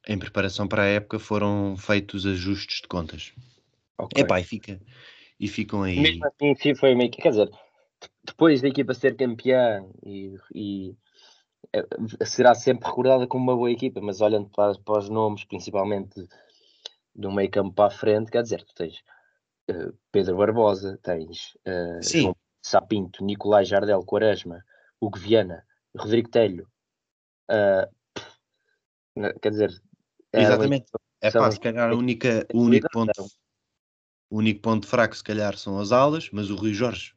em 0.06 0.18
preparação 0.18 0.66
para 0.66 0.82
a 0.82 0.86
época 0.86 1.18
foram 1.18 1.76
feitos 1.76 2.24
ajustes 2.24 2.80
de 2.80 2.88
contas. 2.88 3.32
Okay. 3.98 4.22
Epá, 4.22 4.40
e, 4.40 4.44
fica, 4.44 4.80
e 5.38 5.48
ficam 5.48 5.82
aí. 5.82 6.00
Mesmo 6.00 6.26
assim, 6.26 6.54
sim, 6.54 6.74
foi 6.74 6.94
meio 6.94 7.10
que, 7.10 7.20
quer 7.20 7.30
dizer, 7.30 7.50
depois 8.24 8.62
da 8.62 8.68
equipa 8.68 8.94
ser 8.94 9.16
campeã 9.16 9.84
e, 10.04 10.34
e 10.54 10.96
será 12.24 12.54
sempre 12.54 12.88
recordada 12.88 13.26
como 13.26 13.44
uma 13.44 13.56
boa 13.56 13.70
equipa, 13.70 14.00
mas 14.00 14.20
olhando 14.20 14.48
para, 14.50 14.74
para 14.78 14.98
os 14.98 15.08
nomes, 15.08 15.44
principalmente 15.44 16.26
do 17.14 17.30
meio 17.32 17.50
campo 17.50 17.72
para 17.72 17.86
a 17.86 17.96
frente, 17.96 18.30
quer 18.30 18.42
dizer, 18.42 18.64
tu 18.64 18.74
tens 18.74 19.02
uh, 19.70 19.92
Pedro 20.12 20.36
Barbosa, 20.36 20.98
tens 21.02 21.56
uh, 21.66 22.02
João 22.02 22.36
Sapinto, 22.62 23.24
Nicolai 23.24 23.64
Jardel, 23.64 24.04
Quaresma, 24.04 24.64
Hugo 25.00 25.18
Viana, 25.18 25.64
Rodrigo 25.96 26.30
Telho. 26.30 26.68
Uh, 27.50 27.88
quer 29.40 29.50
dizer, 29.50 29.82
é 30.32 30.42
exatamente. 30.42 30.86
É 31.20 31.32
pá, 31.32 31.50
se 31.50 31.58
calhar 31.58 31.90
a 31.90 31.96
única, 31.96 32.46
o 32.54 32.60
único 32.60 32.88
ponto, 32.92 33.26
o 34.30 34.36
único 34.36 34.60
ponto 34.60 34.86
fraco, 34.86 35.16
se 35.16 35.24
calhar, 35.24 35.56
são 35.56 35.80
as 35.80 35.90
aulas, 35.90 36.30
mas 36.30 36.48
o 36.50 36.54
Rui 36.54 36.72
Jorge 36.72 37.12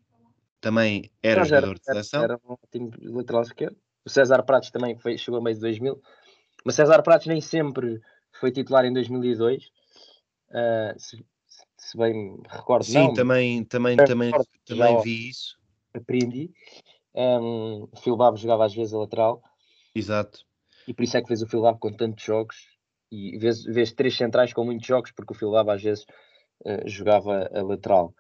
também 0.60 1.12
era 1.22 1.44
jogador 1.44 1.78
de 1.78 1.86
seleção. 1.86 2.24
Era 2.24 2.38
um 2.38 2.54
ótimo 2.54 2.92
lateral 3.00 3.44
esquerdo. 3.44 3.78
O 4.06 4.10
César 4.10 4.44
Pratos 4.44 4.72
também 4.72 4.98
foi, 4.98 5.18
chegou 5.18 5.40
a 5.40 5.44
meio 5.44 5.56
de 5.56 5.62
2000. 5.62 6.02
Mas 6.66 6.76
César 6.76 7.02
Pratos 7.02 7.28
nem 7.28 7.42
sempre 7.42 8.02
foi 8.40 8.52
titular 8.52 8.86
em 8.86 8.94
2002. 8.94 9.66
Uh, 10.50 11.00
se, 11.00 11.26
se, 11.78 11.98
bem 11.98 12.14
me 12.14 12.44
recordo, 12.50 12.86
Sim, 12.86 12.94
não, 12.94 13.14
também, 13.14 13.64
também, 13.64 13.98
também, 13.98 14.32
também 14.66 15.02
vi 15.02 15.30
isso. 15.30 15.58
aprendi. 15.94 16.52
Um, 17.14 17.88
o 17.92 18.38
jogava 18.38 18.66
às 18.66 18.74
vezes 18.74 18.94
a 18.94 18.98
lateral 18.98 19.44
Exato. 19.94 20.46
e 20.88 20.94
por 20.94 21.04
isso 21.04 21.18
é 21.18 21.22
que 21.22 21.28
fez 21.28 21.42
o 21.42 21.48
Phil 21.48 21.62
Babo 21.62 21.78
com 21.78 21.92
tantos 21.92 22.24
jogos 22.24 22.56
e 23.12 23.38
vês, 23.38 23.66
vês 23.66 23.92
três 23.92 24.16
centrais 24.16 24.54
com 24.54 24.64
muitos 24.64 24.88
jogos 24.88 25.12
porque 25.12 25.34
o 25.34 25.36
Phil 25.36 25.52
Babo 25.52 25.72
às 25.72 25.84
vezes 25.84 26.06
uh, 26.66 26.88
jogava 26.88 27.50
a 27.54 27.62
lateral. 27.62 28.14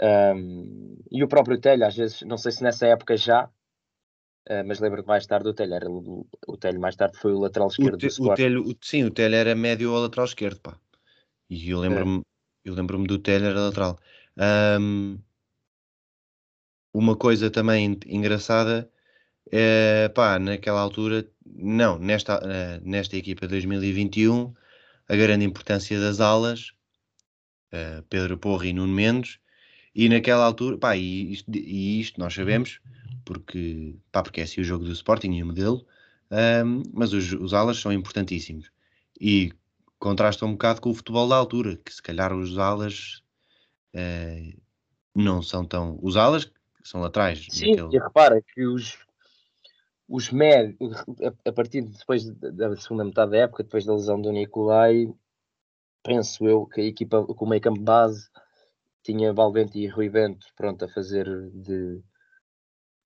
Um, 0.00 0.96
e 1.10 1.22
o 1.22 1.28
próprio 1.28 1.60
Telho, 1.60 1.86
às 1.86 1.96
vezes, 1.96 2.22
não 2.22 2.36
sei 2.36 2.50
se 2.50 2.62
nessa 2.62 2.86
época 2.86 3.16
já, 3.16 3.48
uh, 4.50 4.64
mas 4.66 4.80
lembro 4.80 5.02
que 5.02 5.08
mais 5.08 5.26
tarde 5.26 5.48
o 5.48 5.54
Telho 5.54 5.74
era 5.74 5.90
o, 5.90 6.56
Telho 6.58 6.80
mais 6.80 6.96
tarde 6.96 7.18
foi 7.18 7.32
o 7.32 7.40
lateral 7.40 7.68
esquerdo 7.68 7.96
O, 7.96 7.98
te, 7.98 8.06
do 8.06 8.10
o 8.10 8.12
Sport. 8.12 8.38
telho, 8.40 8.60
o- 8.70 8.76
sim, 8.80 9.04
o 9.04 9.10
Telho 9.10 9.34
era 9.36 9.54
médio 9.54 9.92
ou 9.92 10.00
lateral 10.00 10.26
esquerdo, 10.26 10.60
pá. 10.60 10.78
E 11.50 11.70
eu 11.70 11.78
lembro-me 11.80 12.22
eu 12.64 12.74
lembro-me 12.74 13.06
do 13.06 13.18
Telho 13.18 13.46
era 13.46 13.60
lateral. 13.68 13.98
Ahm, 14.38 15.18
uma 16.92 17.16
coisa 17.16 17.50
também 17.50 17.98
engraçada 18.06 18.90
é, 19.52 20.08
pá, 20.10 20.38
naquela 20.38 20.80
altura, 20.80 21.28
não, 21.46 21.98
nesta, 21.98 22.40
eh, 22.44 22.80
nesta 22.84 23.16
equipa 23.16 23.48
2021, 23.48 24.54
a 25.08 25.16
grande 25.16 25.44
importância 25.44 26.00
das 26.00 26.20
alas, 26.20 26.72
eh, 27.72 28.02
Pedro 28.08 28.38
Porro 28.38 28.64
e 28.64 28.72
Nuno 28.72 28.92
Mendes, 28.92 29.38
e 29.94 30.08
naquela 30.08 30.44
altura, 30.44 30.78
pá, 30.78 30.96
e 30.96 31.32
isto, 31.32 31.50
e 31.54 32.00
isto 32.00 32.20
nós 32.20 32.34
sabemos, 32.34 32.80
porque, 33.24 33.96
pá, 34.10 34.22
porque 34.22 34.40
é 34.40 34.44
assim 34.44 34.60
o 34.60 34.64
jogo 34.64 34.84
do 34.84 34.92
Sporting 34.92 35.32
e 35.32 35.42
o 35.42 35.46
modelo, 35.46 35.86
ahm, 36.30 36.82
mas 36.92 37.12
os, 37.12 37.32
os 37.32 37.54
alas 37.54 37.78
são 37.78 37.92
importantíssimos. 37.92 38.70
E 39.20 39.52
contrasta 39.98 40.44
um 40.44 40.52
bocado 40.52 40.80
com 40.80 40.90
o 40.90 40.94
futebol 40.94 41.28
da 41.28 41.36
altura, 41.36 41.76
que 41.76 41.92
se 41.92 42.02
calhar 42.02 42.34
os 42.34 42.58
alas 42.58 43.22
eh, 43.92 44.54
não 45.14 45.42
são 45.42 45.64
tão. 45.64 45.98
Os 46.02 46.16
alas 46.16 46.50
são 46.82 47.00
laterais. 47.00 47.46
Sim, 47.50 47.76
naquele- 47.76 47.96
e 47.96 48.00
repara 48.00 48.42
que 48.42 48.66
os, 48.66 48.98
os 50.08 50.30
médios, 50.30 51.04
a, 51.44 51.52
partir 51.52 51.82
de 51.82 51.96
depois 51.98 52.28
da, 52.30 52.50
da 52.50 52.76
segunda 52.76 53.04
metade 53.04 53.30
da 53.32 53.38
época, 53.38 53.62
depois 53.62 53.84
da 53.84 53.94
lesão 53.94 54.20
do 54.20 54.32
Nicolai, 54.32 55.12
penso 56.02 56.46
eu 56.46 56.66
que 56.66 56.80
a 56.80 56.84
equipa 56.84 57.24
com 57.24 57.44
o 57.44 57.48
meio 57.48 57.62
campo 57.62 57.80
base 57.80 58.28
tinha 59.02 59.32
Valvente 59.32 59.78
e 59.78 59.86
Rui 59.88 60.08
Bento 60.08 60.46
pronto 60.56 60.84
a 60.84 60.88
fazer 60.88 61.26
de, 61.50 62.02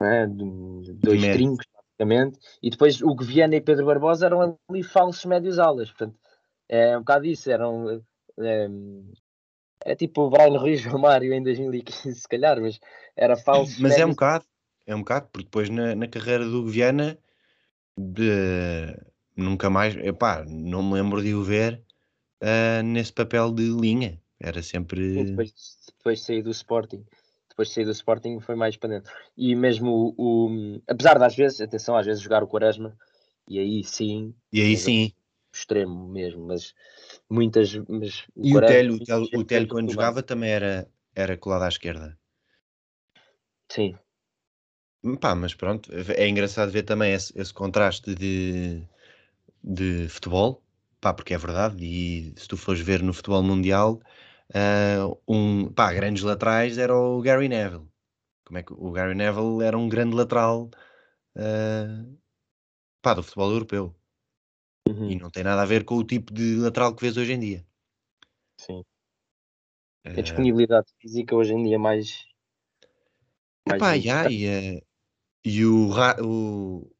é, 0.02 0.26
de 0.26 0.92
dois 0.94 1.20
médio. 1.20 1.36
trincos, 1.36 1.66
praticamente, 1.66 2.38
e 2.62 2.70
depois 2.70 3.00
o 3.02 3.16
Viana 3.16 3.56
e 3.56 3.60
Pedro 3.60 3.86
Barbosa 3.86 4.26
eram 4.26 4.58
ali 4.68 4.82
falsos 4.82 5.24
médios 5.24 5.58
alas, 5.58 5.90
portanto, 5.90 6.18
é 6.68 6.96
um 6.96 7.00
bocado 7.00 7.26
isso, 7.26 7.50
eram 7.50 8.02
é, 8.38 8.68
é 9.84 9.94
tipo 9.94 10.22
o 10.22 10.30
Brian 10.30 10.58
Ruiz 10.58 10.84
e 10.84 10.88
o 10.94 10.98
Mário 10.98 11.32
em 11.32 11.42
2015, 11.42 12.20
se 12.20 12.28
calhar, 12.28 12.60
mas 12.60 12.78
era 13.16 13.36
falso 13.36 13.80
Mas 13.80 13.92
é 13.92 14.04
um 14.04 14.08
médios 14.08 14.16
bocado, 14.16 14.44
é 14.86 14.94
um 14.94 15.00
bocado, 15.00 15.28
porque 15.32 15.44
depois 15.44 15.70
na, 15.70 15.94
na 15.94 16.08
carreira 16.08 16.44
do 16.44 16.66
Viana 16.66 17.18
de 17.98 18.94
nunca 19.36 19.68
mais, 19.70 19.96
epá, 19.96 20.44
não 20.46 20.82
me 20.82 20.94
lembro 20.94 21.22
de 21.22 21.34
o 21.34 21.42
ver 21.42 21.82
ah, 22.40 22.82
nesse 22.82 23.12
papel 23.12 23.52
de 23.52 23.68
linha. 23.68 24.20
Era 24.40 24.62
Sim, 24.62 24.68
sempre. 24.68 25.24
depois, 25.24 25.52
depois 25.98 26.18
de 26.18 26.24
sair 26.24 26.42
do 26.42 26.50
Sporting. 26.50 27.04
Depois 27.56 27.68
de 27.68 27.74
sair 27.74 27.84
do 27.86 27.90
Sporting 27.92 28.40
foi 28.40 28.54
mais 28.54 28.76
para 28.76 28.90
dentro. 28.90 29.12
E 29.36 29.54
mesmo 29.56 30.14
o, 30.18 30.46
o- 30.76 30.82
apesar 30.86 31.18
de 31.18 31.24
às 31.24 31.34
vezes, 31.34 31.60
atenção, 31.60 31.96
às 31.96 32.04
vezes 32.06 32.22
jogar 32.22 32.42
o 32.42 32.48
Quaresma, 32.48 32.96
e 33.48 33.58
aí 33.58 33.82
sim, 33.84 34.34
E 34.52 34.60
aí 34.60 34.76
mas 34.76 34.86
sim. 34.86 35.12
extremo 35.54 36.08
mesmo, 36.08 36.46
mas 36.46 36.74
muitas. 37.30 37.74
Mas 37.88 38.26
E 38.42 38.50
o 38.56 38.60
Quaresma- 38.60 38.66
Telho, 38.66 38.94
o 38.96 39.00
Telho, 39.00 39.30
o 39.34 39.44
Telho 39.44 39.68
quando 39.68 39.90
jogava 39.90 40.22
também 40.22 40.50
era, 40.50 40.90
era 41.14 41.36
colado 41.36 41.64
à 41.64 41.68
esquerda. 41.68 42.18
Sim, 43.68 43.96
Pá, 45.20 45.34
mas 45.34 45.54
pronto, 45.54 45.90
é 45.92 46.28
engraçado 46.28 46.70
ver 46.72 46.82
também 46.82 47.12
esse, 47.12 47.32
esse 47.38 47.54
contraste 47.54 48.14
de, 48.14 48.82
de 49.64 50.08
futebol, 50.08 50.62
pá, 51.00 51.14
porque 51.14 51.34
é 51.34 51.38
verdade, 51.38 51.84
e 51.84 52.34
se 52.38 52.48
tu 52.48 52.56
fores 52.56 52.80
ver 52.82 53.02
no 53.02 53.14
futebol 53.14 53.42
mundial, 53.42 54.00
ah, 54.54 55.08
um, 55.28 55.72
pá, 55.72 55.92
grandes 55.92 56.22
laterais 56.22 56.78
era 56.78 56.94
o 56.96 57.20
Gary 57.22 57.48
Neville. 57.48 57.88
Como 58.46 58.58
é 58.58 58.62
que 58.64 58.72
o 58.74 58.92
Gary 58.92 59.14
Neville 59.14 59.64
era 59.64 59.78
um 59.78 59.88
grande 59.88 60.16
lateral, 60.16 60.70
ah, 61.36 62.06
pá, 63.02 63.14
do 63.14 63.22
futebol 63.22 63.50
europeu. 63.52 63.94
Uhum, 64.88 65.10
E 65.10 65.16
não 65.16 65.30
tem 65.30 65.42
nada 65.42 65.62
a 65.62 65.64
ver 65.64 65.84
com 65.84 65.96
o 65.96 66.04
tipo 66.04 66.32
de 66.34 66.54
lateral 66.56 66.94
que 66.94 67.00
vês 67.02 67.16
hoje 67.16 67.32
em 67.32 67.40
dia. 67.40 67.66
sim. 68.58 68.84
Ah, 70.04 70.10
A 70.16 70.20
disponibilidade 70.20 70.88
física 71.00 71.36
hoje 71.36 71.52
em 71.54 71.62
dia 71.62 71.78
mais. 71.78 72.26
mais 73.64 74.04
epá, 74.04 74.28
e, 74.30 74.82
e 75.44 75.64
o, 75.66 75.90
o 76.24 76.90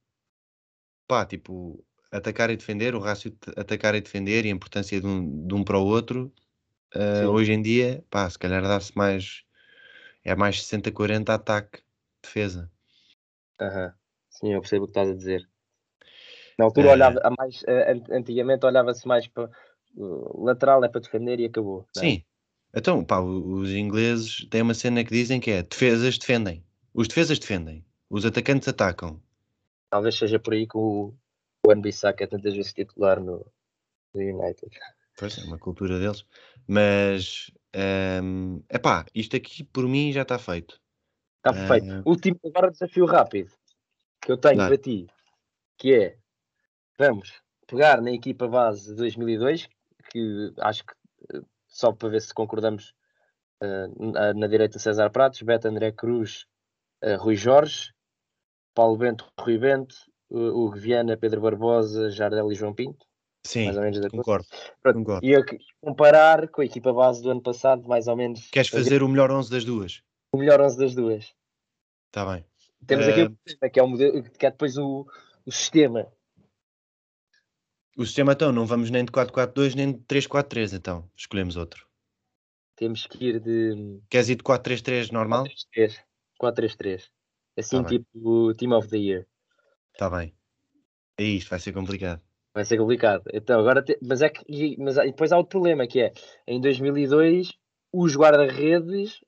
pá, 1.07 1.25
tipo, 1.27 1.85
atacar 2.11 2.51
e 2.51 2.57
defender, 2.57 2.95
o 2.95 3.01
rácio 3.01 3.31
de 3.31 3.39
atacar 3.61 3.95
e 3.95 4.01
defender 4.01 4.45
e 4.45 4.49
a 4.49 4.53
importância 4.53 5.01
de 5.01 5.07
um, 5.07 5.47
de 5.47 5.55
um 5.55 5.65
para 5.65 5.79
o 5.79 5.85
outro, 5.87 6.33
ah, 6.97 7.31
hoje 7.31 7.53
em 7.53 7.63
dia, 7.63 8.05
pá, 8.11 8.29
se 8.29 8.39
calhar 8.39 8.63
dá-se 8.63 8.97
mais, 8.97 9.45
é 10.25 10.35
mais 10.35 10.63
60-40 10.63 11.35
ataque, 11.35 11.83
defesa. 12.23 12.71
Aham. 13.61 13.95
Sim, 14.31 14.53
eu 14.53 14.61
percebo 14.61 14.85
o 14.85 14.87
que 14.87 14.91
estás 14.91 15.09
a 15.09 15.15
dizer. 15.15 15.49
Na 16.59 16.65
altura 16.65 16.89
Eh, 16.89 16.93
olhava 16.93 17.21
a 17.23 17.31
mais, 17.31 17.63
an- 17.67 18.17
antigamente 18.17 18.65
olhava-se 18.67 19.07
mais 19.07 19.27
para 19.29 19.51
lateral 19.97 20.85
é 20.85 20.89
para 20.89 21.01
defender 21.01 21.41
e 21.41 21.47
acabou. 21.47 21.87
é? 21.97 22.01
Sim. 22.01 22.25
Então, 22.75 23.03
pá, 23.03 23.21
os 23.21 23.71
ingleses 23.71 24.47
têm 24.51 24.61
uma 24.63 24.75
cena 24.75 25.03
que 25.03 25.11
dizem 25.11 25.41
que 25.41 25.51
é 25.51 25.63
defesas 25.63 26.19
defendem. 26.19 26.63
Os 26.93 27.09
defesas 27.09 27.39
defendem. 27.39 27.85
Os 28.11 28.27
atacantes 28.27 28.69
atacam. 28.69 29.21
Talvez 29.91 30.17
seja 30.17 30.39
por 30.39 30.53
aí 30.53 30.67
que 30.67 30.77
o, 30.77 31.15
o 31.65 31.69
Wan-Bissaka 31.69 32.25
é 32.25 32.27
tantas 32.27 32.55
vezes 32.55 32.73
titular 32.73 33.19
no, 33.21 33.47
no 34.15 34.21
United. 34.21 34.71
Pois 35.17 35.39
é, 35.39 35.45
uma 35.45 35.59
cultura 35.59 35.99
deles. 35.99 36.25
Mas, 36.67 37.51
é 37.73 38.21
epá, 38.71 39.07
isto 39.15 39.37
aqui 39.37 39.65
por 39.65 39.89
mim 39.89 40.13
já 40.13 40.23
está 40.23 40.39
feito. 40.39 40.81
Está 41.39 41.53
perfeito. 41.53 41.93
Ah. 41.93 42.03
Último, 42.05 42.39
agora 42.45 42.71
desafio 42.71 43.07
rápido 43.07 43.53
que 44.21 44.33
eu 44.33 44.37
tenho 44.37 44.57
para 44.57 44.77
ti, 44.77 45.07
que 45.79 45.95
é 45.95 46.19
vamos 46.99 47.41
pegar 47.67 48.01
na 48.01 48.11
equipa 48.11 48.49
base 48.49 48.91
de 48.91 48.97
2002, 48.97 49.69
que 50.11 50.53
acho 50.59 50.85
que 50.85 50.95
eh, 51.33 51.43
só 51.69 51.93
para 51.93 52.09
ver 52.09 52.21
se 52.21 52.35
concordamos 52.35 52.95
eh, 53.61 53.87
na, 53.99 54.35
na 54.35 54.47
direita 54.47 54.79
César 54.79 55.11
Pratos, 55.11 55.43
Beto 55.43 55.69
André 55.69 55.93
Cruz, 55.93 56.47
eh, 57.03 57.15
Rui 57.15 57.37
Jorge, 57.37 57.93
Paulo 58.75 58.97
Bento, 58.97 59.27
Rui 59.39 59.59
Bento, 59.59 59.95
uh, 60.31 60.37
Hugo 60.37 60.77
Viana, 60.77 61.17
Pedro 61.17 61.41
Barbosa, 61.41 62.11
Jardel 62.11 62.53
e 62.53 62.55
João 62.55 62.75
Pinto. 62.75 63.06
Sim, 63.47 63.67
Mais 63.67 63.77
ou 63.77 63.83
menos 63.83 64.09
concordo. 64.09 64.47
Pronto, 64.83 64.97
concordo. 64.99 65.27
E 65.27 65.31
eu 65.31 65.45
comparar 65.81 66.49
com 66.49 66.61
a 66.61 66.65
equipa 66.65 66.93
base 66.93 67.23
do 67.23 67.31
ano 67.31 67.41
passado, 67.43 67.87
mais 67.89 68.07
ou 68.09 68.17
menos 68.17 68.49
Queres 68.51 68.69
fazer 68.69 69.03
o 69.03 69.09
melhor 69.09 69.31
11 69.31 69.51
das 69.51 69.65
duas? 69.65 70.03
o 70.33 70.39
melhor 70.39 70.61
11 70.61 70.77
das 70.79 70.95
duas. 70.95 71.35
Está 72.09 72.27
bem. 72.31 72.45
Temos 72.87 73.07
aqui 73.09 73.21
Eh, 73.21 73.25
o 73.27 73.37
sistema, 73.49 73.71
que 73.71 73.81
é, 73.81 73.83
o 73.83 73.89
modelo, 73.89 74.23
que 74.23 74.47
é 74.47 74.51
depois 74.51 74.77
o, 74.77 75.07
o 75.47 75.51
sistema. 75.53 76.07
O 77.97 78.05
sistema 78.05 78.33
então, 78.33 78.53
não 78.53 78.67
vamos 78.67 78.91
nem 78.91 79.05
de 79.05 79.11
4-4-2 79.13 79.75
nem 79.75 79.93
de 79.93 79.99
3-4-3, 80.01 80.75
então. 80.77 81.11
Escolhemos 81.17 81.57
outro. 81.57 81.87
Temos 82.77 83.07
que 83.07 83.25
ir 83.25 83.41
de 83.41 84.01
Queres 84.11 84.29
ir 84.29 84.37
de 84.37 84.43
4-3-3 84.45 85.11
normal? 85.13 85.47
4-3-3. 85.75 85.97
4-3-3. 86.43 87.09
Assim, 87.59 87.83
Tá 87.83 87.89
bem. 87.89 87.99
tipo 87.99 88.09
o 88.29 88.55
Team 88.55 88.73
of 88.77 88.89
the 88.89 88.99
Year. 88.99 89.27
Está 89.95 90.11
bem. 90.11 90.35
É 91.19 91.25
isto, 91.25 91.49
vai 91.49 91.59
ser 91.59 91.73
complicado. 91.73 92.21
Vai 92.57 92.65
ser 92.65 92.79
complicado. 92.79 93.23
Então, 93.35 93.61
agora 93.61 93.83
te- 93.85 93.99
mas 94.01 94.23
é 94.23 94.31
que 94.31 94.79
mas 94.79 94.97
e 94.97 95.09
depois 95.09 95.31
há 95.31 95.37
outro 95.37 95.51
problema 95.51 95.87
que 95.87 96.01
é 96.01 96.15
em 96.47 96.59
2002 96.59 97.53
os 97.93 98.17
guarda-redes 98.17 99.21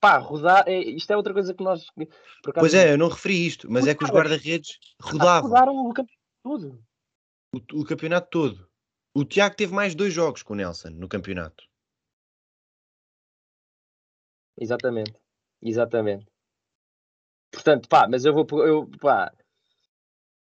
pá, 0.00 0.18
rodar, 0.18 0.62
é, 0.68 0.78
isto 0.78 1.12
é 1.12 1.16
outra 1.16 1.32
coisa 1.32 1.52
que 1.52 1.64
nós 1.64 1.84
acaso, 1.90 2.54
Pois 2.54 2.74
é, 2.74 2.92
eu 2.92 2.96
não 2.96 3.08
referi 3.08 3.44
isto, 3.44 3.68
mas 3.68 3.88
é 3.88 3.94
que 3.96 4.04
os 4.04 4.10
guarda-redes 4.10 4.78
pá, 5.00 5.08
rodavam 5.10 5.48
rodaram 5.48 5.74
o 5.74 5.92
campeonato 5.92 6.20
todo. 6.44 6.84
o, 7.52 7.80
o 7.80 7.84
campeonato 7.84 8.28
todo. 8.30 8.68
O 9.12 9.24
Tiago 9.24 9.56
teve 9.56 9.74
mais 9.74 9.92
dois 9.96 10.14
jogos 10.14 10.44
com 10.44 10.52
o 10.52 10.56
Nelson 10.56 10.90
no 10.90 11.08
campeonato. 11.08 11.64
Exatamente. 14.60 15.14
Exatamente. 15.60 16.24
Portanto, 17.50 17.88
pá, 17.88 18.06
mas 18.08 18.24
eu 18.24 18.32
vou 18.32 18.46
eu, 18.64 18.88
pá, 19.00 19.34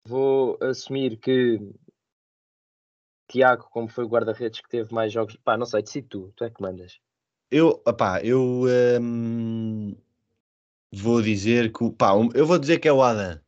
vou 0.06 0.58
assumir 0.62 1.18
que 1.18 1.58
Tiago, 3.34 3.68
como 3.72 3.88
foi 3.88 4.04
o 4.04 4.08
guarda-redes 4.08 4.62
que 4.62 4.70
teve 4.70 4.94
mais 4.94 5.12
jogos, 5.12 5.36
pá, 5.38 5.58
não 5.58 5.66
sei, 5.66 5.82
decide 5.82 6.08
tu, 6.08 6.32
tu 6.36 6.44
é 6.44 6.52
que 6.52 6.62
mandas. 6.62 7.00
Eu, 7.50 7.82
opá, 7.86 8.22
eu, 8.22 8.66
hum, 9.02 9.96
Vou 10.96 11.24
dizer 11.24 11.72
que 11.74 11.84
o. 11.84 11.92
Pá, 11.92 12.12
eu 12.36 12.46
vou 12.46 12.60
dizer 12.60 12.78
que 12.78 12.88
é 12.88 12.94
o 12.94 13.02
Adam. 13.02 13.42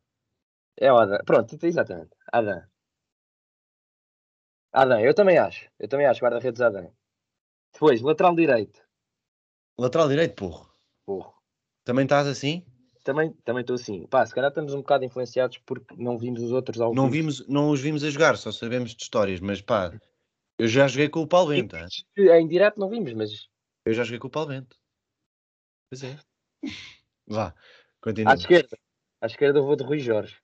É 0.78 0.92
o 0.92 0.98
Adam. 0.98 1.20
Pronto, 1.24 1.56
exatamente. 1.64 2.10
Adam. 2.34 2.64
Adam, 4.74 5.00
eu 5.00 5.14
também 5.14 5.38
acho. 5.38 5.70
Eu 5.78 5.88
também 5.88 6.08
acho, 6.08 6.22
guarda-redes 6.22 6.60
Adam. 6.60 6.92
Depois, 7.72 8.02
lateral 8.02 8.36
direito. 8.36 8.82
Lateral 9.78 10.10
direito, 10.10 10.34
porro. 10.34 10.74
Porro. 11.06 11.36
Também 11.84 12.06
estás 12.06 12.26
assim? 12.26 12.66
Também 13.06 13.32
também 13.46 13.62
estou 13.62 13.76
assim. 13.76 14.08
Pá, 14.08 14.26
se 14.26 14.34
calhar 14.34 14.50
estamos 14.50 14.74
um 14.74 14.80
bocado 14.80 15.06
influenciados 15.06 15.60
porque 15.60 15.94
não 15.96 16.18
vimos 16.18 16.42
os 16.42 16.52
outros 16.52 16.82
ao 16.82 16.92
Não, 16.92 17.08
vimos, 17.08 17.48
não 17.48 17.70
os 17.70 17.80
vimos 17.80 18.04
a 18.04 18.10
jogar, 18.10 18.36
só 18.36 18.52
sabemos 18.52 18.96
de 18.96 19.04
histórias, 19.04 19.40
mas 19.40 19.62
pá, 19.62 19.94
eu 20.58 20.68
já 20.68 20.88
joguei 20.88 21.08
com 21.08 21.22
o 21.22 21.28
Paulo 21.28 21.50
Bento. 21.50 21.76
hein? 21.78 21.88
Em 22.18 22.48
direto 22.48 22.80
não 22.80 22.90
vimos, 22.90 23.14
mas 23.14 23.48
Eu 23.86 23.94
já 23.94 24.04
joguei 24.04 24.18
com 24.18 24.28
o 24.28 24.32
Paulo 24.32 24.50
Bento. 24.50 24.76
Pois 25.88 26.04
é. 26.04 26.18
Vá, 27.28 27.50
à 27.50 27.54
continua. 28.02 28.34
esquerda. 28.34 28.76
À 29.22 29.28
esquerda 29.28 29.60
eu 29.60 29.64
vou 29.64 29.76
de 29.76 29.84
Rui 29.84 30.00
Jorge. 30.00 30.38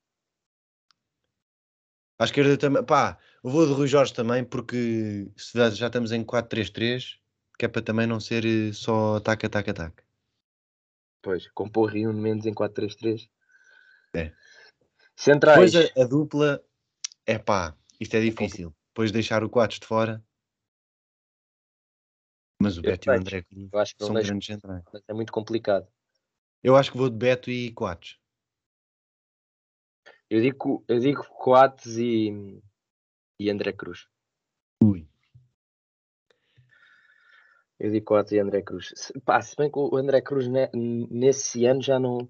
À 2.19 2.25
esquerda 2.25 2.55
também, 2.59 2.83
pá, 2.83 3.17
eu 3.43 3.49
vou 3.49 3.65
de 3.65 3.73
Rui 3.73 3.87
Jorge 3.87 4.13
também, 4.13 4.45
porque 4.45 5.31
já 5.35 5.87
estamos 5.87 6.11
em 6.11 6.23
4-3-3, 6.23 7.17
que 7.57 7.65
é 7.65 7.67
para 7.67 7.81
também 7.81 8.05
não 8.05 8.19
ser 8.19 8.45
eh, 8.45 8.71
só 8.71 9.15
ataque, 9.15 9.47
ataque, 9.47 9.71
ataque. 9.71 10.03
Pois, 11.21 11.47
com 11.51 11.69
Porro 11.69 12.09
um 12.09 12.13
menos 12.13 12.45
em 12.45 12.53
4-3-3. 12.53 13.29
É. 14.15 14.33
Centrais. 15.15 15.71
Depois 15.71 15.91
a, 15.97 16.01
a 16.01 16.05
dupla, 16.07 16.63
é 17.25 17.37
pá, 17.37 17.77
isto 17.99 18.15
é 18.15 18.21
difícil. 18.21 18.75
Depois 18.87 19.11
deixar 19.11 19.43
o 19.43 19.49
Quatos 19.49 19.79
de 19.79 19.85
fora. 19.85 20.23
Mas 22.61 22.77
o 22.77 22.79
Eu 22.79 22.91
Beto 22.91 23.09
e 23.09 23.11
o. 23.11 23.19
André 23.19 23.41
Cruz 23.43 23.69
são 23.97 24.13
deixo. 24.13 24.29
grandes 24.29 24.47
centrais. 24.47 24.83
mas 24.91 25.03
é 25.07 25.13
muito 25.13 25.31
complicado. 25.31 25.87
Eu 26.63 26.75
acho 26.75 26.91
que 26.91 26.97
vou 26.97 27.09
de 27.09 27.17
Beto 27.17 27.49
e 27.49 27.71
Quatos. 27.71 28.19
Eu 30.29 30.39
digo, 30.41 30.83
eu 30.87 30.99
digo 30.99 31.23
Coates 31.25 31.97
e, 31.97 32.61
e 33.39 33.49
André 33.49 33.73
Cruz. 33.73 34.07
Ui. 34.81 35.10
Eu 37.81 37.89
digo 37.91 38.05
Coates 38.05 38.31
e 38.33 38.39
André 38.39 38.61
Cruz. 38.61 38.93
Se, 38.95 39.11
pá, 39.21 39.41
se 39.41 39.55
bem 39.55 39.69
que 39.71 39.79
o 39.79 39.97
André 39.97 40.21
Cruz 40.21 40.47
ne- 40.47 40.69
nesse 41.09 41.65
ano 41.65 41.81
já 41.81 41.99
não. 41.99 42.29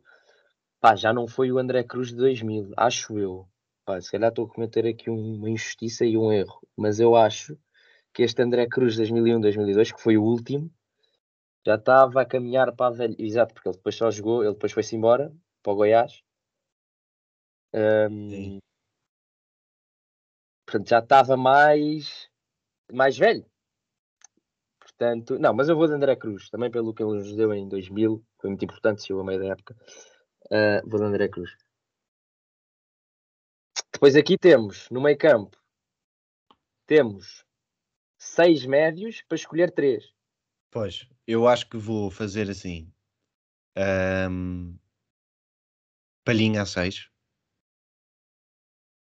Pá, 0.80 0.96
já 0.96 1.14
não 1.14 1.28
foi 1.28 1.52
o 1.52 1.58
André 1.60 1.84
Cruz 1.84 2.10
de 2.10 2.16
2000, 2.16 2.72
acho 2.78 3.20
eu. 3.20 3.48
Pá, 3.86 4.00
se 4.00 4.10
calhar 4.12 4.30
estou 4.30 4.46
a 4.46 4.50
cometer 4.50 4.88
aqui 4.88 5.10
uma 5.10 5.50
injustiça 5.50 6.06
e 6.06 6.18
um 6.18 6.32
erro, 6.32 6.62
mas 6.78 7.00
eu 7.02 7.16
acho 7.16 7.58
que 8.14 8.24
este 8.24 8.42
André 8.42 8.68
Cruz 8.68 8.94
de 8.94 9.00
2001, 9.00 9.42
2002, 9.42 9.92
que 9.92 10.02
foi 10.02 10.18
o 10.18 10.24
último, 10.24 10.72
já 11.66 11.76
estava 11.76 12.22
a 12.22 12.26
caminhar 12.26 12.74
para 12.76 12.88
a 12.88 12.98
velha. 12.98 13.16
Exato, 13.20 13.54
porque 13.54 13.70
ele 13.70 13.78
depois 13.78 13.96
só 13.96 14.10
jogou, 14.12 14.44
ele 14.44 14.54
depois 14.54 14.72
foi-se 14.72 14.96
embora 14.96 15.34
para 15.64 15.74
o 15.74 15.76
Goiás. 15.76 16.24
Sim. 18.30 18.60
portanto, 20.66 20.90
já 20.90 21.00
estava 21.00 21.38
mais, 21.38 22.30
mais 22.92 23.18
velho. 23.18 23.46
Portanto, 25.02 25.40
não, 25.40 25.52
mas 25.52 25.68
eu 25.68 25.76
vou 25.76 25.88
de 25.88 25.96
André 25.96 26.16
Cruz, 26.16 26.48
também 26.52 26.70
pelo 26.70 26.94
que 26.94 27.02
ele 27.02 27.14
nos 27.14 27.36
deu 27.36 27.52
em 27.52 27.68
2000, 27.68 28.24
foi 28.40 28.52
muito 28.52 28.64
importante, 28.64 29.02
se 29.02 29.12
eu 29.12 29.20
a 29.20 29.24
meio 29.24 29.40
da 29.40 29.48
época. 29.48 29.76
Ah, 30.52 30.80
vou 30.86 31.00
de 31.00 31.06
André 31.08 31.28
Cruz. 31.28 31.58
Depois 33.92 34.16
aqui 34.16 34.38
temos, 34.38 34.88
no 34.92 35.02
meio 35.02 35.18
campo, 35.18 35.58
temos 36.86 37.44
seis 38.16 38.64
médios 38.64 39.24
para 39.24 39.38
escolher 39.38 39.72
três. 39.72 40.14
Pois, 40.70 41.10
eu 41.26 41.48
acho 41.48 41.68
que 41.68 41.78
vou 41.78 42.12
fazer 42.12 42.48
assim. 42.48 42.94
Ahm, 43.76 44.78
Palhinha 46.24 46.62
a 46.62 46.66
6. 46.68 47.10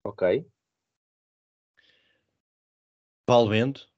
Ok? 0.03 0.49
Paulo 3.27 3.51
Bento 3.51 3.94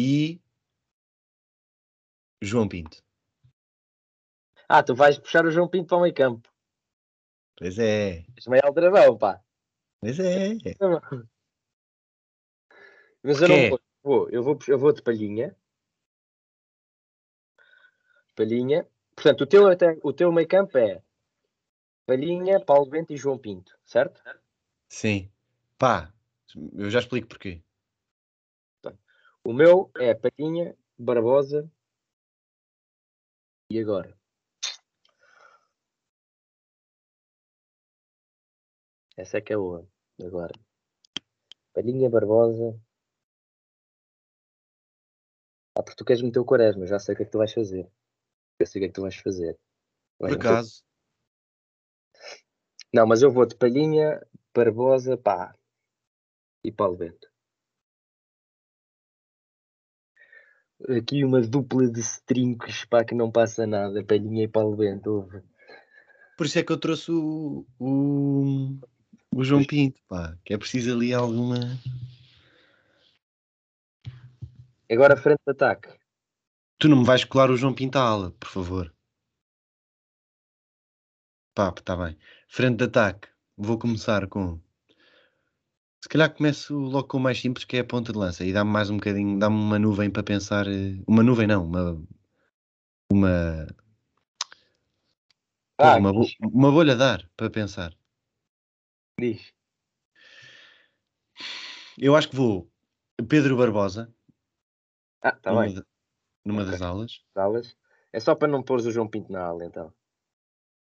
e 0.00 0.40
João 2.40 2.68
Pinto. 2.68 3.02
Ah, 4.68 4.80
tu 4.80 4.94
vais 4.94 5.18
puxar 5.18 5.44
o 5.44 5.50
João 5.50 5.66
Pinto 5.66 5.88
para 5.88 5.96
o 5.96 6.02
meio 6.02 6.14
campo. 6.14 6.48
Pois 7.56 7.76
é, 7.80 8.24
És 8.36 8.46
meio 8.46 8.64
aldrabão, 8.64 9.18
pá. 9.18 9.42
pois 10.00 10.20
é. 10.20 10.50
Mas 13.24 13.42
eu 13.42 13.48
não 13.48 13.70
vou. 14.04 14.30
Eu 14.30 14.44
vou, 14.44 14.56
eu 14.68 14.78
vou 14.78 14.92
de 14.92 15.02
palhinha. 15.02 15.56
Palhinha. 18.36 18.86
Portanto, 19.16 19.40
o 19.40 19.46
teu, 19.46 19.64
o 20.04 20.12
teu 20.12 20.30
meio 20.30 20.46
campo 20.46 20.78
é 20.78 21.02
Palhinha, 22.06 22.64
Paulo 22.64 22.88
Bento 22.88 23.12
e 23.12 23.16
João 23.16 23.36
Pinto, 23.36 23.76
certo? 23.84 24.22
Sim. 24.88 25.28
Pá, 25.76 26.14
eu 26.76 26.88
já 26.88 27.00
explico 27.00 27.26
porquê. 27.26 27.60
O 29.48 29.52
meu 29.54 29.90
é 29.96 30.14
Palhinha, 30.14 30.76
Barbosa 30.98 31.72
e 33.70 33.80
agora? 33.80 34.14
Essa 39.16 39.38
é 39.38 39.40
que 39.40 39.54
é 39.54 39.56
boa. 39.56 39.88
Agora. 40.22 40.52
Palhinha, 41.72 42.10
Barbosa. 42.10 42.78
Ah, 45.74 45.82
porque 45.82 45.96
tu 45.96 46.04
queres 46.04 46.20
meter 46.20 46.40
o 46.40 46.44
Quaresma, 46.44 46.86
já 46.86 46.98
sei 46.98 47.14
o 47.14 47.16
que 47.16 47.22
é 47.22 47.24
que 47.24 47.32
tu 47.32 47.38
vais 47.38 47.54
fazer. 47.54 47.90
Eu 48.58 48.66
sei 48.66 48.82
o 48.82 48.82
que 48.82 48.84
é 48.84 48.88
que 48.88 48.94
tu 48.96 49.00
vais 49.00 49.16
fazer. 49.16 49.54
Por 50.18 50.28
Vais 50.28 50.36
meter- 50.36 50.46
acaso, 50.46 50.84
Não, 52.92 53.06
mas 53.06 53.22
eu 53.22 53.30
vou 53.30 53.46
de 53.46 53.56
Palhinha, 53.56 54.20
Barbosa, 54.54 55.16
pá. 55.16 55.56
E 56.62 56.70
Paulo 56.70 56.98
Bento. 56.98 57.27
Aqui 60.86 61.24
uma 61.24 61.40
dupla 61.40 61.88
de 61.90 62.02
trincos, 62.24 62.84
pá, 62.84 63.04
que 63.04 63.14
não 63.14 63.30
passa 63.30 63.66
nada. 63.66 64.04
Palhinha 64.04 64.44
e 64.44 64.48
Paulo 64.48 64.76
Bento. 64.76 65.10
ouve. 65.10 65.42
por 66.36 66.46
isso 66.46 66.58
é 66.58 66.62
que 66.62 66.70
eu 66.70 66.78
trouxe 66.78 67.10
o, 67.10 67.66
o, 67.78 68.78
o 69.34 69.44
João 69.44 69.64
Pinto, 69.64 70.00
pá, 70.08 70.36
que 70.44 70.54
é 70.54 70.58
preciso 70.58 70.92
ali 70.92 71.12
alguma. 71.12 71.58
Agora 74.90 75.16
frente 75.16 75.40
de 75.44 75.50
ataque. 75.50 75.88
Tu 76.78 76.88
não 76.88 76.98
me 76.98 77.04
vais 77.04 77.24
colar 77.24 77.50
o 77.50 77.56
João 77.56 77.74
Pinto 77.74 77.98
à 77.98 78.02
ala, 78.02 78.30
por 78.38 78.48
favor. 78.48 78.94
Pá, 81.54 81.72
tá 81.72 81.96
bem. 81.96 82.16
Frente 82.46 82.76
de 82.76 82.84
ataque, 82.84 83.28
vou 83.56 83.76
começar 83.76 84.28
com. 84.28 84.60
Se 86.00 86.08
calhar 86.08 86.32
começo 86.32 86.74
logo 86.78 87.08
com 87.08 87.16
o 87.16 87.20
mais 87.20 87.40
simples, 87.40 87.64
que 87.64 87.76
é 87.76 87.80
a 87.80 87.84
ponta 87.84 88.12
de 88.12 88.18
lança, 88.18 88.44
e 88.44 88.52
dá-me 88.52 88.70
mais 88.70 88.88
um 88.88 88.96
bocadinho, 88.96 89.38
dá-me 89.38 89.56
uma 89.56 89.78
nuvem 89.78 90.10
para 90.10 90.22
pensar. 90.22 90.66
eh, 90.68 91.02
Uma 91.08 91.22
nuvem 91.22 91.46
não, 91.46 91.64
uma. 91.64 92.00
Uma. 93.10 93.66
Ah, 95.78 95.96
uma, 95.96 96.12
bo- 96.12 96.26
uma 96.40 96.70
bolha 96.70 96.92
a 96.92 96.96
dar 96.96 97.30
para 97.36 97.50
pensar. 97.50 97.92
diz. 99.18 99.52
Eu 101.98 102.14
acho 102.14 102.28
que 102.30 102.36
vou 102.36 102.70
Pedro 103.28 103.56
Barbosa, 103.56 104.12
Ah, 105.20 105.32
tá 105.32 105.50
numa, 105.50 105.64
bem. 105.64 105.74
de- 105.74 105.84
numa 106.44 106.62
Ok. 106.62 106.72
das 106.72 106.82
aulas. 106.82 107.20
Salas. 107.34 107.76
É 108.12 108.20
só 108.20 108.34
para 108.36 108.48
não 108.48 108.62
pôr 108.62 108.78
o 108.80 108.90
João 108.90 109.08
Pinto 109.08 109.32
na 109.32 109.42
ala, 109.44 109.64
então. 109.64 109.92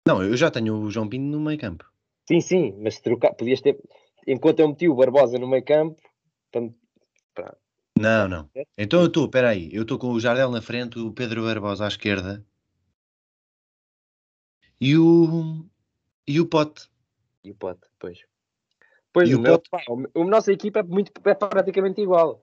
Não, 0.06 0.22
eu 0.22 0.36
já 0.36 0.50
tenho 0.50 0.78
o 0.78 0.90
João 0.90 1.08
Pinto 1.08 1.24
no 1.24 1.40
meio 1.40 1.58
campo. 1.58 1.90
Sim, 2.28 2.40
sim, 2.40 2.72
mas 2.82 3.00
trocar, 3.00 3.34
podias 3.34 3.60
ter. 3.60 3.78
Enquanto 4.26 4.60
eu 4.60 4.68
meti 4.68 4.88
o 4.88 4.94
Barbosa 4.94 5.38
no 5.38 5.46
meio 5.46 5.64
campo, 5.64 6.00
para- 7.34 7.56
Não, 7.98 8.28
não. 8.28 8.50
Então 8.76 9.00
eu 9.00 9.06
estou, 9.06 9.24
espera 9.26 9.50
aí, 9.50 9.70
eu 9.72 9.82
estou 9.82 9.98
com 9.98 10.08
o 10.08 10.20
Jardel 10.20 10.50
na 10.50 10.60
frente, 10.60 10.98
o 10.98 11.12
Pedro 11.12 11.44
Barbosa 11.44 11.84
à 11.84 11.88
esquerda 11.88 12.44
e 14.80 14.96
o 14.96 15.64
e 16.26 16.40
o 16.40 16.46
Pote. 16.46 16.88
E 17.44 17.50
o 17.50 17.54
Pote, 17.54 17.88
pois. 17.98 18.24
Pois, 19.12 19.30
E 19.30 19.34
o, 19.34 19.38
o 19.38 19.40
meu, 19.40 19.62
pá, 19.70 19.82
o, 19.88 20.22
a 20.22 20.24
nossa 20.24 20.52
equipa 20.52 20.80
é, 20.80 20.82
muito, 20.82 21.12
é 21.24 21.34
praticamente 21.34 22.00
igual. 22.00 22.42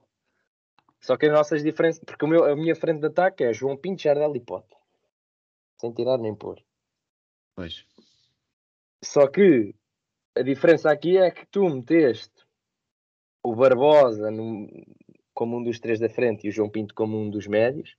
Só 1.00 1.16
que 1.16 1.26
as 1.26 1.32
nossas 1.32 1.62
diferenças. 1.62 2.02
Porque 2.02 2.24
o 2.24 2.28
meu, 2.28 2.44
a 2.44 2.56
minha 2.56 2.74
frente 2.74 3.00
de 3.00 3.06
ataque 3.06 3.44
é 3.44 3.52
João 3.52 3.76
Pinto, 3.76 4.02
Jardel 4.02 4.34
e 4.34 4.40
Pote. 4.40 4.74
Sem 5.78 5.92
tirar 5.92 6.18
nem 6.18 6.34
pôr. 6.34 6.64
Pois. 7.54 7.84
Só 9.04 9.28
que 9.28 9.74
a 10.36 10.42
diferença 10.42 10.90
aqui 10.90 11.16
é 11.16 11.30
que 11.30 11.46
tu 11.46 11.68
meteste 11.68 12.44
o 13.42 13.54
Barbosa 13.54 14.30
num- 14.30 14.68
como 15.32 15.58
um 15.58 15.62
dos 15.62 15.78
três 15.78 16.00
da 16.00 16.08
frente 16.08 16.46
e 16.46 16.48
o 16.48 16.52
João 16.52 16.70
Pinto 16.70 16.94
como 16.94 17.18
um 17.20 17.28
dos 17.28 17.46
médios, 17.46 17.96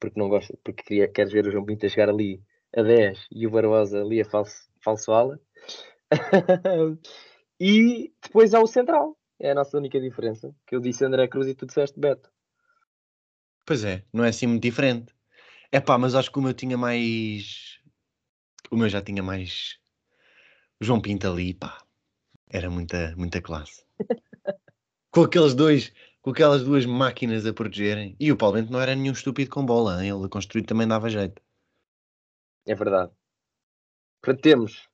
porque 0.00 0.18
não 0.18 0.28
gosta, 0.28 0.56
porque 0.64 0.82
queria, 0.82 1.08
queres 1.08 1.32
ver 1.32 1.46
o 1.46 1.50
João 1.50 1.64
Pinto 1.64 1.86
a 1.86 1.88
chegar 1.88 2.08
ali 2.08 2.42
a 2.74 2.82
10 2.82 3.26
e 3.30 3.46
o 3.46 3.50
Barbosa 3.50 4.00
ali 4.00 4.20
a 4.20 4.24
falso, 4.24 4.68
falso 4.82 5.12
ala. 5.12 5.40
e 7.60 8.12
depois 8.22 8.54
há 8.54 8.60
o 8.60 8.66
central. 8.66 9.16
É 9.40 9.50
a 9.52 9.54
nossa 9.54 9.76
única 9.76 10.00
diferença. 10.00 10.54
Que 10.66 10.74
eu 10.74 10.80
disse 10.80 11.04
André 11.04 11.28
Cruz 11.28 11.46
e 11.46 11.54
tu 11.54 11.66
disseste 11.66 11.98
Beto. 11.98 12.30
Pois 13.64 13.84
é, 13.84 14.02
não 14.12 14.24
é 14.24 14.28
assim 14.28 14.46
muito 14.46 14.62
diferente. 14.62 15.14
É 15.70 15.80
pá, 15.80 15.98
mas 15.98 16.14
acho 16.14 16.32
que 16.32 16.38
o 16.38 16.42
meu 16.42 16.54
tinha 16.54 16.76
mais. 16.76 17.78
O 18.70 18.76
meu 18.76 18.88
já 18.88 19.02
tinha 19.02 19.22
mais. 19.22 19.78
João 20.80 21.00
Pinto 21.00 21.26
ali, 21.26 21.54
pá. 21.54 21.82
Era 22.50 22.70
muita, 22.70 23.14
muita 23.16 23.42
classe. 23.42 23.84
com 25.10 25.22
aqueles 25.22 25.54
dois, 25.54 25.92
com 26.22 26.30
aquelas 26.30 26.62
duas 26.62 26.86
máquinas 26.86 27.44
a 27.46 27.52
protegerem. 27.52 28.16
E 28.18 28.30
o 28.30 28.36
Paulo 28.36 28.56
Bento 28.56 28.72
não 28.72 28.80
era 28.80 28.94
nenhum 28.94 29.12
estúpido 29.12 29.50
com 29.50 29.66
bola, 29.66 30.04
hein? 30.04 30.10
ele 30.10 30.24
a 30.24 30.28
construir 30.28 30.62
também 30.62 30.86
dava 30.86 31.10
jeito. 31.10 31.42
É 32.66 32.74
verdade. 32.74 33.12
Portanto, 34.22 34.42
temos, 34.42 34.88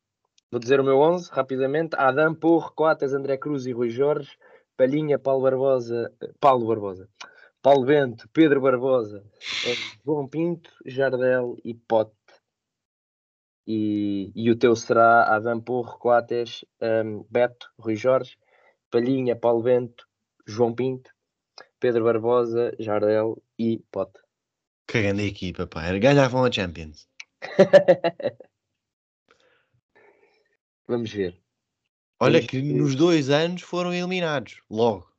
vou 0.50 0.60
dizer 0.60 0.80
o 0.80 0.84
meu 0.84 0.98
11 0.98 1.30
rapidamente: 1.30 1.96
Adam, 1.96 2.34
Porro, 2.34 2.72
Coates, 2.72 3.12
André 3.12 3.36
Cruz 3.36 3.66
e 3.66 3.72
Rui 3.72 3.90
Jorge, 3.90 4.30
Palhinha, 4.76 5.18
Paulo 5.18 5.42
Barbosa, 5.42 6.12
Paulo 6.40 6.66
Barbosa, 6.66 7.08
Paulo 7.62 7.84
Bento, 7.84 8.28
Pedro 8.32 8.60
Barbosa, 8.60 9.24
eh, 9.66 9.98
João 10.04 10.28
Pinto, 10.28 10.70
Jardel 10.86 11.56
e 11.64 11.74
Pote. 11.74 12.12
E, 13.66 14.30
e 14.34 14.50
o 14.50 14.56
teu 14.56 14.76
será 14.76 15.34
Adam 15.34 15.60
Porro, 15.60 15.98
Coates, 15.98 16.64
um, 16.80 17.24
Beto, 17.30 17.70
Rui 17.78 17.96
Jorge, 17.96 18.36
Palhinha, 18.90 19.34
Paulo 19.34 19.62
Bento, 19.62 20.06
João 20.46 20.74
Pinto, 20.74 21.10
Pedro 21.80 22.04
Barbosa, 22.04 22.74
Jardel 22.78 23.42
e 23.58 23.78
Pote. 23.90 24.20
Que 24.86 25.00
grande 25.02 25.26
equipa, 25.26 25.66
pá. 25.66 25.90
Ganhavam 25.98 26.44
a 26.44 26.52
Champions. 26.52 27.08
Vamos 30.86 31.10
ver. 31.10 31.40
Olha 32.20 32.38
Vamos 32.40 32.46
que 32.50 32.60
ver. 32.60 32.74
nos 32.74 32.94
dois 32.94 33.30
anos 33.30 33.62
foram 33.62 33.92
eliminados, 33.92 34.60
logo. 34.70 35.10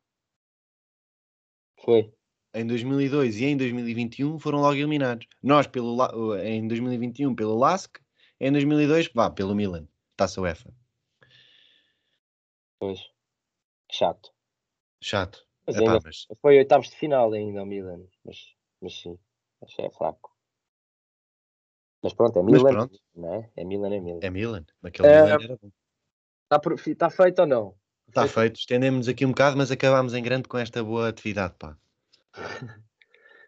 Foi. 1.83 2.13
Em 2.53 2.65
2002 2.65 3.37
e 3.41 3.45
em 3.45 3.57
2021 3.57 4.39
foram 4.39 4.59
logo 4.59 4.75
eliminados. 4.75 5.27
Nós 5.41 5.67
pelo, 5.67 5.95
La- 5.95 6.13
em 6.45 6.67
2021 6.67 7.35
pelo 7.35 7.57
LASK, 7.57 7.99
em 8.39 8.51
2002 8.51 9.09
vá, 9.13 9.29
pelo 9.29 9.55
Milan. 9.55 9.87
Taça 10.15 10.41
UEFA. 10.41 10.73
Pois. 12.79 12.99
Chato. 13.91 14.33
Chato. 15.01 15.45
Mas 15.67 15.77
Epá, 15.77 15.99
mas 16.03 16.27
foi 16.41 16.57
oitavos 16.57 16.89
de 16.89 16.95
final 16.95 17.31
ainda 17.33 17.63
o 17.63 17.65
Milan. 17.65 18.01
Mas, 18.23 18.55
mas 18.81 18.93
sim, 18.99 19.17
acho 19.63 19.75
que 19.75 19.81
é 19.81 19.89
fraco. 19.89 20.35
Mas 22.03 22.13
pronto, 22.13 22.37
é 22.37 22.43
Mas 22.43 22.51
Milan, 22.51 22.69
pronto. 22.69 22.99
não 23.15 23.33
é? 23.33 23.51
Milan, 23.63 23.93
é 23.93 23.99
Milan. 23.99 24.19
é 24.21 24.29
Milan. 24.29 24.65
Aquele 24.83 25.07
É, 25.07 25.21
Milan 25.23 25.33
era 25.43 25.57
bom. 25.57 25.71
Está, 26.43 26.59
por- 26.59 26.73
está 26.73 27.09
feito 27.09 27.39
ou 27.39 27.47
não? 27.47 27.75
Está 28.07 28.27
feito. 28.27 28.59
Estendemos 28.59 29.07
aqui 29.07 29.25
um 29.25 29.29
bocado, 29.29 29.57
mas 29.57 29.71
acabámos 29.71 30.13
em 30.13 30.21
grande 30.21 30.47
com 30.47 30.57
esta 30.57 30.83
boa 30.83 31.09
atividade, 31.09 31.55
pá. 31.57 31.75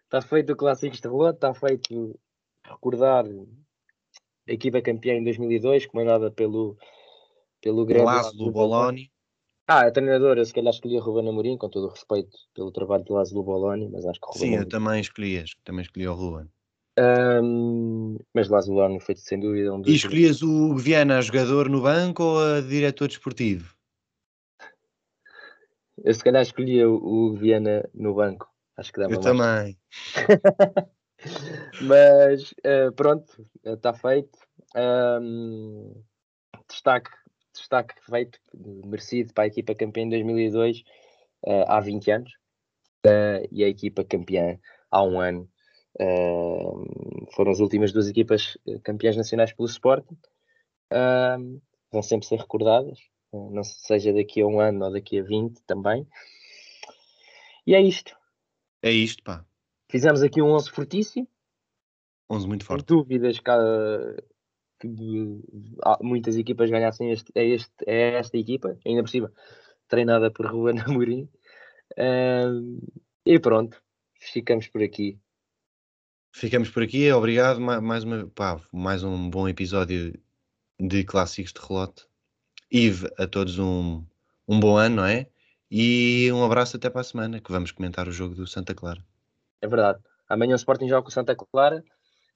Está 0.06 0.21
feito 0.28 0.54
o 0.54 0.56
Clássicos 0.58 1.00
de 1.00 1.08
Relote, 1.08 1.38
está 1.38 1.54
feito 1.54 2.19
recordar 2.65 3.26
a 4.47 4.51
equipa 4.51 4.81
campeã 4.81 5.15
em 5.15 5.23
2002, 5.23 5.86
comandada 5.86 6.31
pelo, 6.31 6.77
pelo 7.62 7.86
grande 7.86 8.05
Lázaro 8.05 8.51
Boloni. 8.51 9.12
Ah, 9.67 9.81
a 9.88 9.91
treinadora, 9.91 10.45
se 10.45 10.53
calhar 10.53 10.73
escolhi 10.73 10.97
a 10.97 11.01
Ruben 11.01 11.27
Amorim, 11.29 11.57
com 11.57 11.67
todo 11.69 11.88
o 11.88 11.89
respeito 11.89 12.38
pelo 12.53 12.71
trabalho 12.71 13.03
de 13.03 13.12
Lázaro 13.12 13.43
Boloni, 13.43 13.89
mas 13.89 14.05
acho 14.05 14.19
que 14.19 14.25
Ruben 14.27 14.39
Sim, 14.39 14.47
eu 14.47 14.53
Amorim- 14.62 14.69
também 14.69 15.01
escolhi, 15.01 15.39
acho 15.39 15.55
que 15.57 15.62
também 15.63 15.81
escolhi 15.83 16.07
o 16.07 16.13
Ruben. 16.13 16.49
Ahm, 16.97 18.17
mas 18.33 18.47
Lázaro 18.49 18.75
Boloni 18.75 18.99
foi 18.99 19.15
sem 19.15 19.39
dúvida 19.39 19.73
um 19.73 19.81
dos 19.81 19.91
E 19.91 19.95
escolhias 19.95 20.41
o 20.41 20.75
Viana 20.75 21.17
a 21.17 21.21
jogador 21.21 21.69
no 21.69 21.81
banco 21.81 22.23
ou 22.23 22.39
a 22.39 22.62
diretor 22.62 23.07
desportivo? 23.07 23.75
Eu 26.03 26.13
se 26.13 26.23
calhar 26.23 26.41
escolhia 26.41 26.89
o, 26.89 26.95
o 26.95 27.33
Viana 27.33 27.88
no 27.93 28.13
banco. 28.13 28.47
Acho 28.77 28.91
que 28.93 28.99
dava 28.99 29.13
Eu 29.13 29.19
mais. 29.21 29.25
também. 29.38 29.77
Mas 31.82 32.53
eh, 32.63 32.91
pronto, 32.91 33.45
está 33.63 33.93
feito. 33.93 34.38
Ahm, 34.75 35.93
destaque, 36.67 37.10
destaque 37.53 37.95
feito, 38.10 38.39
merecido 38.86 39.34
para 39.34 39.45
a 39.45 39.47
equipa 39.47 39.75
campeã 39.75 40.03
em 40.03 40.10
2002, 40.10 40.84
eh, 41.45 41.65
há 41.67 41.80
20 41.80 42.12
anos, 42.12 42.32
Eh, 43.06 43.47
e 43.51 43.63
a 43.63 43.69
equipa 43.69 44.03
campeã 44.03 44.60
há 44.91 45.01
um 45.03 45.19
ano. 45.19 45.49
Foram 47.34 47.51
as 47.51 47.60
últimas 47.60 47.91
duas 47.91 48.08
equipas 48.08 48.58
eh, 48.67 48.80
campeãs 48.84 49.15
nacionais 49.15 49.53
pelo 49.53 49.67
Sporting. 49.67 50.17
Vão 51.91 52.01
sempre 52.03 52.27
ser 52.27 52.39
recordadas, 52.39 52.99
não 53.32 53.63
seja 53.63 54.12
daqui 54.12 54.41
a 54.41 54.47
um 54.47 54.60
ano 54.60 54.86
ou 54.86 54.91
daqui 54.91 55.19
a 55.19 55.23
20 55.23 55.62
também. 55.65 56.06
E 57.65 57.73
é 57.73 57.82
isto. 57.82 58.15
É 58.82 58.91
isto, 58.91 59.23
pá. 59.23 59.45
Fizemos 59.89 60.21
aqui 60.21 60.41
um 60.41 60.52
11 60.52 60.69
fortíssimo. 60.71 61.28
11 62.30 62.47
muito 62.47 62.65
forte. 62.65 62.86
dúvidas 62.86 63.39
que, 63.39 63.50
há- 63.50 64.15
que 64.80 64.88
há 65.84 65.97
muitas 66.04 66.36
equipas 66.36 66.69
ganhassem 66.69 67.12
este, 67.12 67.32
a, 67.38 67.41
este, 67.43 67.89
a 67.89 67.93
esta 68.19 68.38
equipa, 68.38 68.78
ainda 68.86 69.02
por 69.02 69.10
cima, 69.10 69.32
treinada 69.88 70.30
por 70.30 70.45
Ruben 70.45 70.76
Amorim. 70.86 71.30
Ahm, 71.97 72.80
e 73.26 73.39
pronto, 73.39 73.82
ficamos 74.19 74.67
por 74.67 74.84
aqui. 74.84 75.17
Ficamos 76.34 76.69
por 76.69 76.84
aqui. 76.84 77.12
Obrigado. 77.12 77.60
Ma- 77.62 77.80
Mais, 77.82 78.04
uma, 78.04 78.28
pá, 78.28 78.62
mais 78.73 79.04
um 79.04 79.30
bom 79.30 79.47
episódio 79.47 80.13
de 80.80 81.04
Clássicos 81.06 81.54
de 81.54 81.60
Relote. 81.65 82.06
Ive, 82.69 83.10
a 83.17 83.26
todos 83.26 83.58
um, 83.58 84.06
um 84.47 84.60
bom 84.60 84.78
ano, 84.78 84.97
não 84.97 85.06
é? 85.06 85.30
E 85.71 86.30
um 86.34 86.43
abraço 86.43 86.76
até 86.76 86.89
para 86.89 87.02
a 87.02 87.04
semana, 87.06 87.39
que 87.39 87.52
vamos 87.52 87.71
comentar 87.71 88.08
o 88.08 88.12
jogo 88.12 88.36
do 88.36 88.45
Santa 88.45 88.76
Clara. 88.76 89.04
É 89.62 89.67
verdade. 89.67 90.00
Amanhã 90.30 90.54
o 90.54 90.56
Sporting 90.56 90.88
joga 90.88 91.04
com 91.04 91.10
o 91.10 91.12
Santa 91.12 91.36
Clara, 91.36 91.84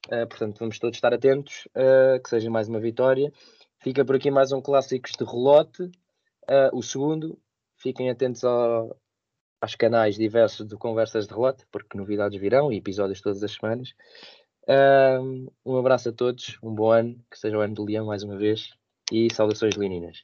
ah, 0.10 0.26
portanto 0.26 0.58
vamos 0.60 0.80
todos 0.80 0.98
estar 0.98 1.14
atentos, 1.14 1.68
ah, 1.76 2.20
que 2.20 2.30
seja 2.30 2.50
mais 2.50 2.68
uma 2.68 2.80
vitória. 2.80 3.32
Fica 3.80 4.06
por 4.06 4.16
aqui 4.16 4.32
mais 4.32 4.52
um 4.52 4.62
Clássicos 4.62 5.12
de 5.12 5.26
Relote, 5.26 5.92
ah, 6.48 6.70
o 6.74 6.82
segundo. 6.82 7.38
Fiquem 7.78 8.10
atentos 8.10 8.44
ao, 8.44 8.96
aos 9.60 9.76
canais 9.76 10.16
diversos 10.16 10.68
de 10.68 10.76
Conversas 10.78 11.28
de 11.28 11.34
Relote, 11.34 11.66
porque 11.72 11.98
novidades 11.98 12.40
virão 12.40 12.72
e 12.72 12.78
episódios 12.78 13.22
todas 13.22 13.44
as 13.44 13.52
semanas. 13.52 13.94
Um 15.66 15.78
abraço 15.78 16.10
a 16.10 16.12
todos, 16.12 16.58
um 16.64 16.74
bom 16.74 16.92
ano, 16.92 17.20
que 17.30 17.38
seja 17.38 17.58
o 17.58 17.62
ano 17.62 17.74
do 17.74 17.84
Leão 17.84 18.06
mais 18.06 18.24
uma 18.24 18.38
vez 18.38 18.70
e 19.12 19.34
saudações 19.34 19.76
leoninas. 19.76 20.24